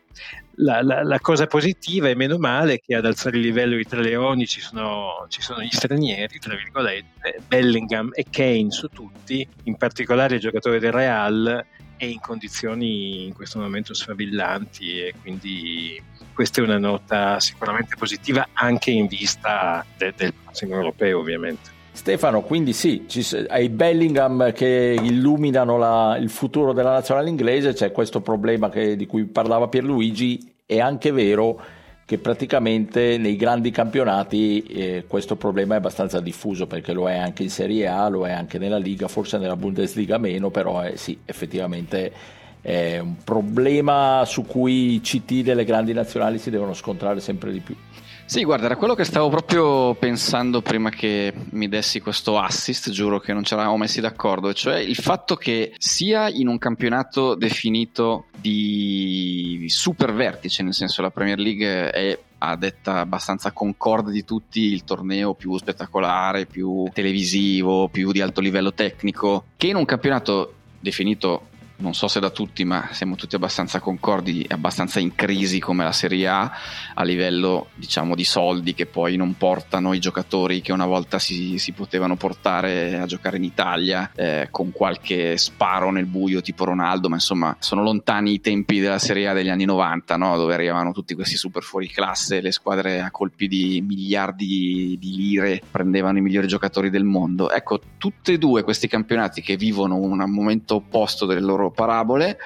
La, 0.57 0.83
la, 0.83 1.03
la, 1.03 1.19
cosa 1.19 1.47
positiva 1.47 2.09
e 2.09 2.15
meno 2.15 2.37
male 2.37 2.79
che 2.79 2.95
ad 2.95 3.07
alzare 3.07 3.37
il 3.37 3.43
livello 3.43 3.77
di 3.77 3.85
tre 3.85 4.03
leoni 4.03 4.47
ci 4.47 4.61
sono, 4.61 5.25
ci 5.29 5.41
sono, 5.41 5.63
gli 5.63 5.71
stranieri, 5.71 6.39
tra 6.39 6.55
virgolette, 6.55 7.41
Bellingham 7.49 8.11
e 8.13 8.27
Kane 8.31 8.71
su 8.71 8.89
tutti, 8.89 9.47
in 9.65 9.77
particolare 9.77 10.35
il 10.35 10.41
giocatore 10.41 10.79
del 10.79 10.93
Real 10.93 11.65
è 11.97 12.05
in 12.05 12.21
condizioni 12.21 13.27
in 13.27 13.33
questo 13.33 13.61
momento 13.61 13.95
sfavillanti 13.95 15.01
e 15.01 15.15
quindi 15.23 16.03
questa 16.35 16.61
è 16.61 16.65
una 16.65 16.79
nota 16.79 17.39
sicuramente 17.39 17.95
positiva 17.97 18.49
anche 18.55 18.91
in 18.91 19.07
vista 19.07 19.85
de, 19.97 20.13
del 20.17 20.35
prossimo 20.35 20.75
europeo 20.75 21.21
ovviamente. 21.21 21.72
Stefano, 21.95 22.41
quindi 22.41 22.73
sì, 22.73 23.05
ci, 23.07 23.25
ai 23.49 23.69
Bellingham 23.69 24.53
che 24.53 24.97
illuminano 24.99 25.77
la, 25.77 26.17
il 26.19 26.31
futuro 26.31 26.73
della 26.73 26.93
nazionale 26.93 27.29
inglese 27.29 27.75
c'è 27.75 27.93
questo 27.93 28.23
problema 28.23 28.71
che, 28.71 28.97
di 28.97 29.07
cui 29.07 29.27
parlava 29.27 29.69
Pierluigi, 29.69 30.55
è 30.65 30.81
anche 30.81 31.13
vero 31.13 31.61
che 32.07 32.17
praticamente 32.19 33.19
nei 33.19 33.37
grandi 33.37 33.71
campionati 33.71 34.63
eh, 34.63 35.05
questo 35.07 35.37
problema 35.37 35.75
è 35.75 35.77
abbastanza 35.79 36.21
diffuso 36.21 36.67
perché 36.67 36.93
lo 36.93 37.09
è 37.09 37.17
anche 37.17 37.43
in 37.43 37.51
Serie 37.51 37.87
A, 37.87 38.09
lo 38.09 38.27
è 38.27 38.33
anche 38.33 38.59
nella 38.59 38.79
Liga, 38.79 39.07
forse 39.07 39.37
nella 39.37 39.57
Bundesliga 39.57 40.17
meno, 40.17 40.51
però 40.51 40.81
è, 40.81 40.97
sì, 40.97 41.19
effettivamente 41.25 42.41
è 42.63 42.99
un 42.99 43.17
problema 43.23 44.23
su 44.25 44.47
cui 44.47 44.95
i 44.95 45.01
CT 45.01 45.43
delle 45.43 45.65
grandi 45.65 45.93
nazionali 45.93 46.39
si 46.39 46.49
devono 46.49 46.73
scontrare 46.73 47.21
sempre 47.21 47.53
di 47.53 47.61
più. 47.61 47.77
Sì, 48.25 48.45
guarda, 48.45 48.67
era 48.67 48.77
quello 48.77 48.95
che 48.95 49.05
stavo 49.05 49.29
proprio 49.29 49.95
pensando 49.95 50.63
prima 50.63 50.89
che 50.89 51.35
mi 51.51 51.69
dessi 51.69 52.01
questo 52.01 52.39
assist, 52.39 52.89
giuro 52.91 53.19
che 53.19 53.35
non 53.35 53.45
ci 53.45 53.53
eravamo 53.53 53.77
messi 53.77 54.01
d'accordo, 54.01 54.55
cioè 54.55 54.79
il 54.79 54.97
fatto 54.97 55.35
che 55.37 55.75
sia 55.77 56.31
in 56.31 56.49
un 56.49 56.57
campionato 56.57 57.35
definito 57.35 58.27
di 58.39 59.67
super 59.69 60.15
vertice, 60.15 60.63
nel 60.63 60.73
senso 60.73 61.03
la 61.03 61.11
Premier 61.11 61.39
League 61.39 61.91
è 61.91 62.19
a 62.39 62.57
detta 62.57 63.01
abbastanza 63.01 63.53
concorde 63.53 64.11
di 64.11 64.25
tutti 64.25 64.61
il 64.61 64.85
torneo 64.85 65.35
più 65.35 65.57
spettacolare, 65.59 66.47
più 66.47 66.89
televisivo, 66.93 67.89
più 67.89 68.13
di 68.13 68.23
alto 68.23 68.41
livello 68.41 68.73
tecnico, 68.73 69.45
che 69.57 69.67
in 69.67 69.77
un 69.77 69.85
campionato 69.85 70.55
definito 70.81 71.49
non 71.83 71.95
so 71.95 72.07
se 72.07 72.21
da 72.21 72.31
tutti, 72.31 72.65
ma 72.65 72.89
siamo 72.93 73.17
tutti 73.17 73.35
abbastanza 73.35 73.81
concordi, 73.81 74.47
abbastanza 74.49 75.01
in 75.01 75.15
crisi 75.15 75.59
come 75.59 75.83
la 75.83 75.93
Serie 75.93 76.29
A 76.29 76.51
a 76.95 77.03
livello 77.03 77.69
diciamo 77.75 78.15
di 78.15 78.25
soldi 78.25 78.73
che 78.73 78.87
poi 78.87 79.17
non 79.17 79.37
portano 79.37 79.93
i 79.93 79.99
giocatori 79.99 80.61
che 80.61 80.73
una 80.73 80.87
volta 80.87 81.19
si, 81.19 81.59
si 81.59 81.73
potevano 81.73 82.17
portare 82.17 82.99
a 82.99 83.07
giocare 83.07 83.37
in 83.37 83.45
Italia 83.45 84.11
eh, 84.15 84.49
con 84.51 84.71
qualche 84.71 85.37
sparo 85.37 85.91
nel 85.91 86.07
buio 86.07 86.41
tipo 86.41 86.65
Ronaldo, 86.65 87.09
ma 87.09 87.17
insomma 87.17 87.57
sono 87.59 87.83
lontani 87.83 88.35
i 88.35 88.41
tempi 88.41 88.79
della 88.79 89.01
Serie 89.01 89.29
A 89.29 89.33
degli 89.33 89.51
anni 89.51 89.65
90 89.65 90.17
no? 90.17 90.37
dove 90.37 90.55
arrivavano 90.55 90.93
tutti 90.93 91.15
questi 91.15 91.37
super 91.37 91.65
fuori 91.65 91.89
classe, 91.89 92.41
le 92.41 92.53
squadre 92.53 93.01
a 93.01 93.11
colpi 93.11 93.49
di 93.49 93.83
miliardi 93.85 94.97
di 95.01 95.17
lire 95.17 95.61
prendevano 95.69 96.19
i 96.19 96.21
migliori 96.21 96.47
giocatori 96.47 96.91
del 96.91 97.05
mondo. 97.05 97.51
Ecco, 97.51 97.81
tutti 97.99 98.35
e 98.35 98.39
due 98.39 98.63
questi 98.63 98.87
campionati 98.87 99.43
che 99.43 99.57
vivono 99.57 99.97
un 99.97 100.25
momento 100.29 100.77
opposto 100.77 101.27
delle 101.27 101.41
loro 101.41 101.72
parabole, 101.73 102.39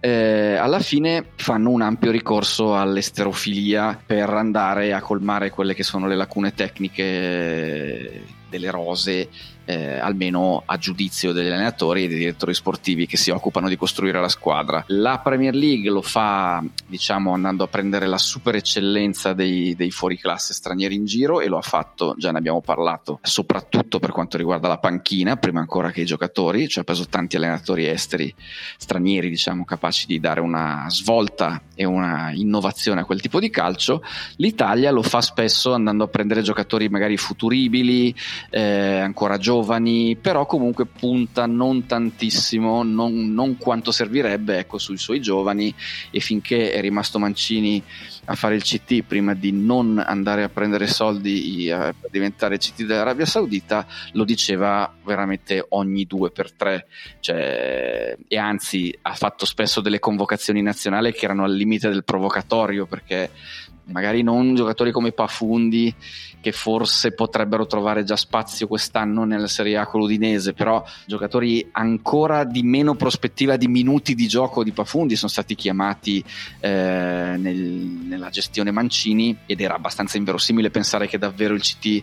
eh, 0.00 0.56
alla 0.56 0.80
fine 0.80 1.30
fanno 1.36 1.70
un 1.70 1.80
ampio 1.80 2.10
ricorso 2.10 2.76
all'esterofilia 2.76 3.98
per 4.04 4.28
andare 4.28 4.92
a 4.92 5.00
colmare 5.00 5.50
quelle 5.50 5.74
che 5.74 5.82
sono 5.82 6.06
le 6.06 6.16
lacune 6.16 6.52
tecniche 6.52 8.22
delle 8.50 8.70
rose 8.70 9.28
eh, 9.64 9.98
almeno 9.98 10.62
a 10.64 10.76
giudizio 10.76 11.32
degli 11.32 11.46
allenatori 11.46 12.04
e 12.04 12.08
dei 12.08 12.18
direttori 12.18 12.54
sportivi 12.54 13.06
che 13.06 13.16
si 13.16 13.30
occupano 13.30 13.68
di 13.68 13.76
costruire 13.76 14.20
la 14.20 14.28
squadra. 14.28 14.84
La 14.88 15.18
Premier 15.18 15.54
League 15.54 15.90
lo 15.90 16.02
fa, 16.02 16.62
diciamo, 16.86 17.32
andando 17.32 17.64
a 17.64 17.68
prendere 17.68 18.06
la 18.06 18.18
super 18.18 18.54
eccellenza 18.56 19.32
dei, 19.32 19.74
dei 19.74 19.90
fuoriclasse 19.90 20.54
stranieri 20.54 20.94
in 20.94 21.04
giro 21.04 21.40
e 21.40 21.48
lo 21.48 21.56
ha 21.56 21.62
fatto, 21.62 22.14
già 22.18 22.30
ne 22.30 22.38
abbiamo 22.38 22.60
parlato, 22.60 23.18
soprattutto 23.22 23.98
per 23.98 24.10
quanto 24.10 24.36
riguarda 24.36 24.68
la 24.68 24.78
panchina, 24.78 25.36
prima 25.36 25.60
ancora 25.60 25.90
che 25.90 26.02
i 26.02 26.06
giocatori, 26.06 26.68
cioè 26.68 26.82
ha 26.82 26.86
preso 26.86 27.06
tanti 27.06 27.36
allenatori 27.36 27.86
esteri 27.88 28.32
stranieri, 28.76 29.28
diciamo, 29.28 29.64
capaci 29.64 30.06
di 30.06 30.20
dare 30.20 30.40
una 30.40 30.86
svolta 30.88 31.62
e 31.74 31.84
una 31.84 32.30
innovazione 32.32 33.00
a 33.00 33.04
quel 33.04 33.20
tipo 33.20 33.40
di 33.40 33.50
calcio. 33.50 34.02
L'Italia 34.36 34.90
lo 34.90 35.02
fa 35.02 35.20
spesso 35.20 35.72
andando 35.72 36.04
a 36.04 36.08
prendere 36.08 36.42
giocatori 36.42 36.88
magari 36.88 37.16
futuribili, 37.16 38.14
eh, 38.50 38.98
ancora 38.98 39.38
giovani, 39.38 39.53
però 40.20 40.46
comunque 40.46 40.86
punta 40.86 41.46
non 41.46 41.86
tantissimo, 41.86 42.82
non, 42.82 43.32
non 43.32 43.56
quanto 43.56 43.92
servirebbe 43.92 44.58
ecco, 44.58 44.78
sui 44.78 44.96
suoi 44.96 45.20
giovani. 45.20 45.74
E 46.10 46.20
finché 46.20 46.72
è 46.72 46.80
rimasto 46.80 47.18
Mancini 47.18 47.82
a 48.26 48.34
fare 48.34 48.54
il 48.54 48.62
CT 48.62 49.02
prima 49.02 49.34
di 49.34 49.52
non 49.52 50.02
andare 50.04 50.42
a 50.42 50.48
prendere 50.48 50.86
soldi 50.86 51.68
eh, 51.68 51.94
per 52.00 52.10
diventare 52.10 52.58
CT 52.58 52.84
dell'Arabia 52.84 53.26
Saudita 53.26 53.86
lo 54.12 54.24
diceva 54.24 54.92
veramente 55.04 55.64
ogni 55.70 56.06
due 56.06 56.30
per 56.30 56.52
tre. 56.52 56.86
Cioè, 57.20 58.16
e 58.26 58.36
anzi 58.36 58.96
ha 59.02 59.14
fatto 59.14 59.44
spesso 59.46 59.80
delle 59.80 59.98
convocazioni 59.98 60.62
nazionali 60.62 61.12
che 61.12 61.24
erano 61.24 61.44
al 61.44 61.54
limite 61.54 61.88
del 61.88 62.04
provocatorio 62.04 62.86
perché 62.86 63.30
magari 63.86 64.22
non 64.22 64.54
giocatori 64.54 64.90
come 64.92 65.12
Pafundi 65.12 65.94
che 66.44 66.52
forse 66.52 67.12
potrebbero 67.12 67.64
trovare 67.64 68.04
già 68.04 68.16
spazio 68.16 68.66
quest'anno 68.66 69.24
nella 69.24 69.46
Serie 69.46 69.78
A 69.78 69.86
con 69.86 70.00
l'Udinese, 70.00 70.52
però 70.52 70.84
giocatori 71.06 71.66
ancora 71.72 72.44
di 72.44 72.62
meno 72.62 72.96
prospettiva 72.96 73.56
di 73.56 73.66
minuti 73.66 74.14
di 74.14 74.28
gioco 74.28 74.62
di 74.62 74.70
Pafundi 74.70 75.16
sono 75.16 75.30
stati 75.30 75.54
chiamati 75.54 76.22
eh, 76.60 76.68
nel, 77.38 77.56
nella 77.56 78.28
gestione 78.28 78.72
Mancini 78.72 79.34
ed 79.46 79.62
era 79.62 79.76
abbastanza 79.76 80.18
inverosimile 80.18 80.68
pensare 80.68 81.08
che 81.08 81.16
davvero 81.16 81.54
il 81.54 81.62
CT 81.62 82.02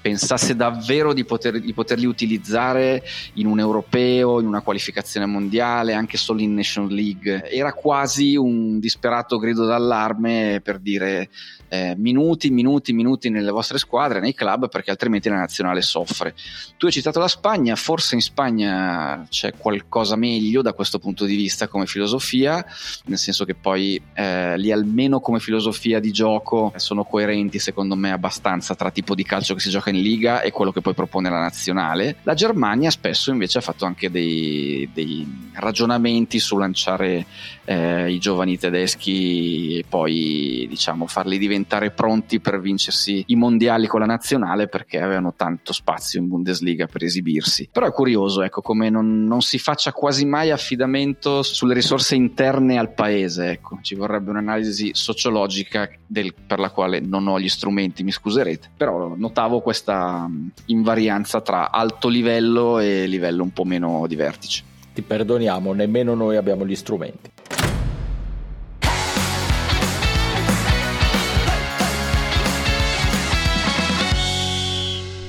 pensasse 0.00 0.56
davvero 0.56 1.12
di, 1.12 1.26
poter, 1.26 1.60
di 1.60 1.74
poterli 1.74 2.06
utilizzare 2.06 3.02
in 3.34 3.44
un 3.44 3.60
europeo, 3.60 4.40
in 4.40 4.46
una 4.46 4.62
qualificazione 4.62 5.26
mondiale, 5.26 5.92
anche 5.92 6.16
solo 6.16 6.40
in 6.40 6.54
Nation 6.54 6.88
League. 6.88 7.50
Era 7.50 7.74
quasi 7.74 8.36
un 8.36 8.80
disperato 8.80 9.36
grido 9.36 9.66
d'allarme 9.66 10.62
per 10.64 10.78
dire 10.78 11.28
eh, 11.68 11.94
minuti, 11.96 12.50
minuti, 12.50 12.92
minuti 12.92 13.30
nelle 13.30 13.50
vostre 13.50 13.78
squadre, 13.82 14.20
nei 14.20 14.34
club, 14.34 14.68
perché 14.68 14.90
altrimenti 14.90 15.28
la 15.28 15.36
nazionale 15.36 15.82
soffre. 15.82 16.34
Tu 16.76 16.86
hai 16.86 16.92
citato 16.92 17.18
la 17.18 17.28
Spagna, 17.28 17.76
forse 17.76 18.14
in 18.14 18.20
Spagna 18.20 19.26
c'è 19.28 19.52
qualcosa 19.56 20.16
meglio 20.16 20.62
da 20.62 20.72
questo 20.72 20.98
punto 20.98 21.24
di 21.24 21.36
vista 21.36 21.68
come 21.68 21.86
filosofia, 21.86 22.64
nel 23.06 23.18
senso 23.18 23.44
che 23.44 23.54
poi 23.54 24.00
eh, 24.14 24.56
lì 24.56 24.70
almeno 24.70 25.20
come 25.20 25.40
filosofia 25.40 26.00
di 26.00 26.12
gioco 26.12 26.72
sono 26.76 27.04
coerenti 27.04 27.58
secondo 27.58 27.96
me 27.96 28.12
abbastanza 28.12 28.74
tra 28.74 28.90
tipo 28.90 29.14
di 29.14 29.24
calcio 29.24 29.54
che 29.54 29.60
si 29.60 29.70
gioca 29.70 29.90
in 29.90 30.00
Liga 30.00 30.40
e 30.40 30.50
quello 30.50 30.72
che 30.72 30.80
poi 30.80 30.94
propone 30.94 31.28
la 31.28 31.40
nazionale. 31.40 32.16
La 32.22 32.34
Germania 32.34 32.90
spesso 32.90 33.30
invece 33.30 33.58
ha 33.58 33.62
fatto 33.62 33.84
anche 33.84 34.10
dei, 34.10 34.88
dei 34.92 35.50
ragionamenti 35.54 36.38
su 36.38 36.56
lanciare 36.56 37.26
eh, 37.64 38.10
i 38.10 38.18
giovani 38.18 38.58
tedeschi 38.58 39.78
e 39.78 39.84
poi 39.88 40.66
diciamo 40.68 41.06
farli 41.06 41.38
diventare 41.38 41.90
pronti 41.90 42.40
per 42.40 42.60
vincersi 42.60 43.24
i 43.28 43.36
mondiali 43.36 43.71
con 43.86 44.00
la 44.00 44.06
nazionale 44.06 44.68
perché 44.68 45.00
avevano 45.00 45.34
tanto 45.34 45.72
spazio 45.72 46.20
in 46.20 46.28
Bundesliga 46.28 46.86
per 46.86 47.04
esibirsi. 47.04 47.68
Però 47.72 47.86
è 47.86 47.92
curioso, 47.92 48.42
ecco, 48.42 48.60
come 48.60 48.90
non, 48.90 49.24
non 49.24 49.40
si 49.40 49.58
faccia 49.58 49.92
quasi 49.92 50.24
mai 50.24 50.50
affidamento 50.50 51.42
sulle 51.42 51.74
risorse 51.74 52.14
interne 52.14 52.78
al 52.78 52.92
paese, 52.92 53.50
ecco. 53.50 53.78
Ci 53.82 53.94
vorrebbe 53.94 54.30
un'analisi 54.30 54.90
sociologica 54.92 55.88
del, 56.06 56.34
per 56.34 56.58
la 56.58 56.70
quale 56.70 57.00
non 57.00 57.26
ho 57.26 57.38
gli 57.40 57.48
strumenti, 57.48 58.02
mi 58.02 58.12
scuserete, 58.12 58.70
però 58.76 59.14
notavo 59.16 59.60
questa 59.60 60.28
invarianza 60.66 61.40
tra 61.40 61.70
alto 61.70 62.08
livello 62.08 62.78
e 62.78 63.06
livello 63.06 63.42
un 63.42 63.52
po' 63.52 63.64
meno 63.64 64.06
di 64.06 64.16
vertice. 64.16 64.64
Ti 64.94 65.02
perdoniamo, 65.02 65.72
nemmeno 65.72 66.14
noi 66.14 66.36
abbiamo 66.36 66.66
gli 66.66 66.76
strumenti. 66.76 67.30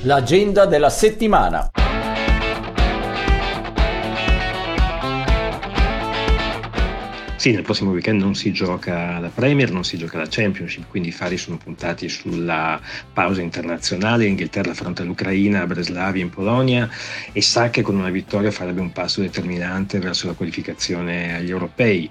L'agenda 0.05 0.65
della 0.65 0.89
settimana. 0.89 1.71
Sì, 7.37 7.51
nel 7.51 7.61
prossimo 7.61 7.91
weekend 7.91 8.21
non 8.21 8.35
si 8.35 8.51
gioca 8.51 9.19
la 9.19 9.29
Premier, 9.33 9.71
non 9.71 9.85
si 9.85 9.97
gioca 9.97 10.17
la 10.17 10.27
Championship, 10.29 10.89
quindi 10.89 11.09
i 11.09 11.11
fari 11.13 11.37
sono 11.37 11.55
puntati 11.55 12.09
sulla 12.09 12.79
pausa 13.13 13.41
internazionale. 13.41 14.25
Inghilterra 14.25 14.71
affronta 14.71 15.03
l'Ucraina, 15.03 15.65
Breslavia 15.65 16.21
in 16.21 16.29
Polonia 16.29 16.89
e 17.31 17.41
sa 17.41 17.69
che 17.69 17.81
con 17.81 17.95
una 17.95 18.09
vittoria 18.09 18.51
farebbe 18.51 18.81
un 18.81 18.91
passo 18.91 19.21
determinante 19.21 19.99
verso 19.99 20.27
la 20.27 20.33
qualificazione 20.33 21.35
agli 21.35 21.49
europei 21.49 22.09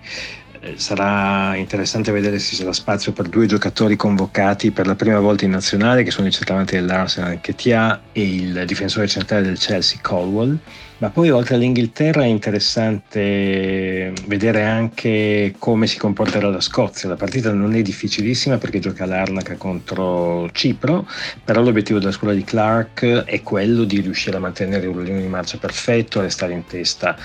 sarà 0.76 1.56
interessante 1.56 2.12
vedere 2.12 2.38
se 2.38 2.54
sarà 2.54 2.72
spazio 2.72 3.12
per 3.12 3.28
due 3.28 3.46
giocatori 3.46 3.96
convocati 3.96 4.70
per 4.70 4.86
la 4.86 4.94
prima 4.94 5.18
volta 5.18 5.44
in 5.44 5.50
nazionale, 5.50 6.02
che 6.04 6.10
sono 6.10 6.28
il 6.28 6.32
centravanti 6.32 6.76
dell'Arsenal 6.76 7.40
Ketia 7.40 8.00
e 8.12 8.22
il 8.22 8.62
difensore 8.66 9.08
centrale 9.08 9.42
del 9.42 9.58
Chelsea 9.58 9.98
Colwell. 10.00 10.58
Ma 11.02 11.10
poi 11.10 11.30
oltre 11.30 11.56
all'Inghilterra 11.56 12.22
è 12.22 12.26
interessante 12.26 14.12
vedere 14.26 14.62
anche 14.62 15.52
come 15.58 15.88
si 15.88 15.98
comporterà 15.98 16.48
la 16.48 16.60
Scozia. 16.60 17.08
La 17.08 17.16
partita 17.16 17.52
non 17.52 17.74
è 17.74 17.82
difficilissima 17.82 18.56
perché 18.58 18.78
gioca 18.78 19.04
l'Arnaca 19.04 19.56
contro 19.56 20.48
Cipro, 20.52 21.04
però 21.44 21.60
l'obiettivo 21.60 21.98
della 21.98 22.12
scuola 22.12 22.34
di 22.34 22.44
Clark 22.44 23.24
è 23.24 23.42
quello 23.42 23.82
di 23.82 23.98
riuscire 23.98 24.36
a 24.36 24.40
mantenere 24.40 24.86
un 24.86 24.92
ruolino 24.92 25.18
di 25.18 25.26
marcia 25.26 25.58
perfetto, 25.58 26.20
restare 26.20 26.52
in 26.52 26.66
testa 26.66 27.16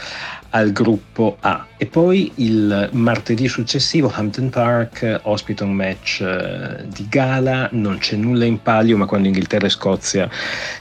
al 0.51 0.71
gruppo 0.71 1.37
A. 1.41 1.65
E 1.77 1.85
poi 1.85 2.31
il 2.35 2.89
martedì 2.93 3.47
successivo 3.47 4.11
Hampton 4.13 4.49
Park 4.49 5.21
ospita 5.23 5.63
un 5.63 5.73
match 5.73 6.21
eh, 6.21 6.85
di 6.87 7.07
gala, 7.09 7.69
non 7.73 7.97
c'è 7.97 8.15
nulla 8.15 8.45
in 8.45 8.61
palio, 8.61 8.97
ma 8.97 9.05
quando 9.05 9.27
Inghilterra 9.27 9.67
e 9.67 9.69
Scozia 9.69 10.29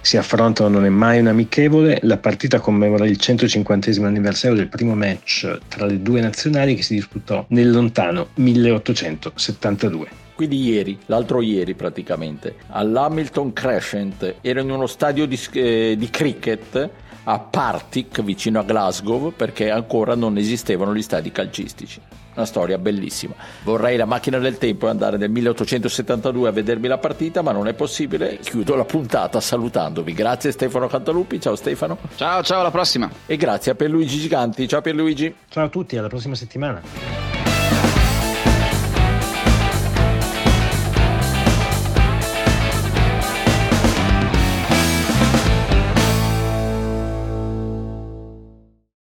si 0.01 0.17
affrontano 0.17 0.69
non 0.69 0.85
è 0.85 0.89
mai 0.89 1.19
un 1.19 1.27
amichevole. 1.27 1.99
La 2.03 2.17
partita 2.17 2.61
commemora 2.61 3.07
il 3.07 3.19
150 3.19 3.91
anniversario 4.03 4.57
del 4.57 4.69
primo 4.69 4.95
match 4.95 5.59
tra 5.69 5.87
le 5.87 6.01
due 6.01 6.21
nazionali 6.21 6.75
che 6.75 6.83
si 6.83 6.95
disputò 6.95 7.45
nel 7.49 7.71
lontano 7.71 8.29
1872 8.35 10.25
quindi 10.37 10.63
ieri, 10.69 10.99
l'altro 11.07 11.41
ieri 11.41 11.73
praticamente, 11.73 12.57
all'Hamilton 12.69 13.55
Crescent, 13.55 14.35
ero 14.43 14.61
in 14.61 14.71
uno 14.71 14.87
stadio 14.87 15.25
di, 15.25 15.41
eh, 15.55 15.95
di 15.97 16.11
cricket 16.11 16.91
a 17.29 17.39
Partick 17.39 18.23
vicino 18.23 18.61
a 18.61 18.63
Glasgow 18.63 19.33
perché 19.33 19.71
ancora 19.71 20.15
non 20.15 20.37
esistevano 20.37 20.95
gli 20.95 21.03
stadi 21.03 21.33
calcistici. 21.33 22.01
Una 22.35 22.45
storia 22.45 22.77
bellissima. 22.77 23.35
Vorrei 23.65 23.97
la 23.97 24.05
macchina 24.05 24.39
del 24.39 24.59
tempo 24.59 24.87
e 24.87 24.91
andare 24.91 25.17
nel 25.17 25.31
1872 25.31 26.49
a 26.49 26.53
vedermi 26.53 26.87
la 26.87 26.99
partita, 26.99 27.41
ma 27.41 27.51
non 27.51 27.67
è 27.67 27.73
possibile. 27.73 28.39
Chiudo 28.39 28.77
la 28.77 28.85
puntata 28.85 29.41
salutandovi. 29.41 30.13
Grazie 30.13 30.53
Stefano 30.53 30.87
Cantalupi, 30.87 31.41
ciao 31.41 31.57
Stefano. 31.57 31.97
Ciao, 32.15 32.43
ciao, 32.43 32.61
alla 32.61 32.71
prossima. 32.71 33.11
E 33.25 33.37
grazie 33.37 33.73
a 33.73 33.75
Pierluigi 33.75 34.19
Giganti. 34.19 34.69
Ciao 34.69 34.83
Pierluigi. 34.83 35.35
Ciao 35.49 35.65
a 35.65 35.69
tutti, 35.69 35.97
alla 35.97 36.09
prossima 36.09 36.35
settimana. 36.35 37.36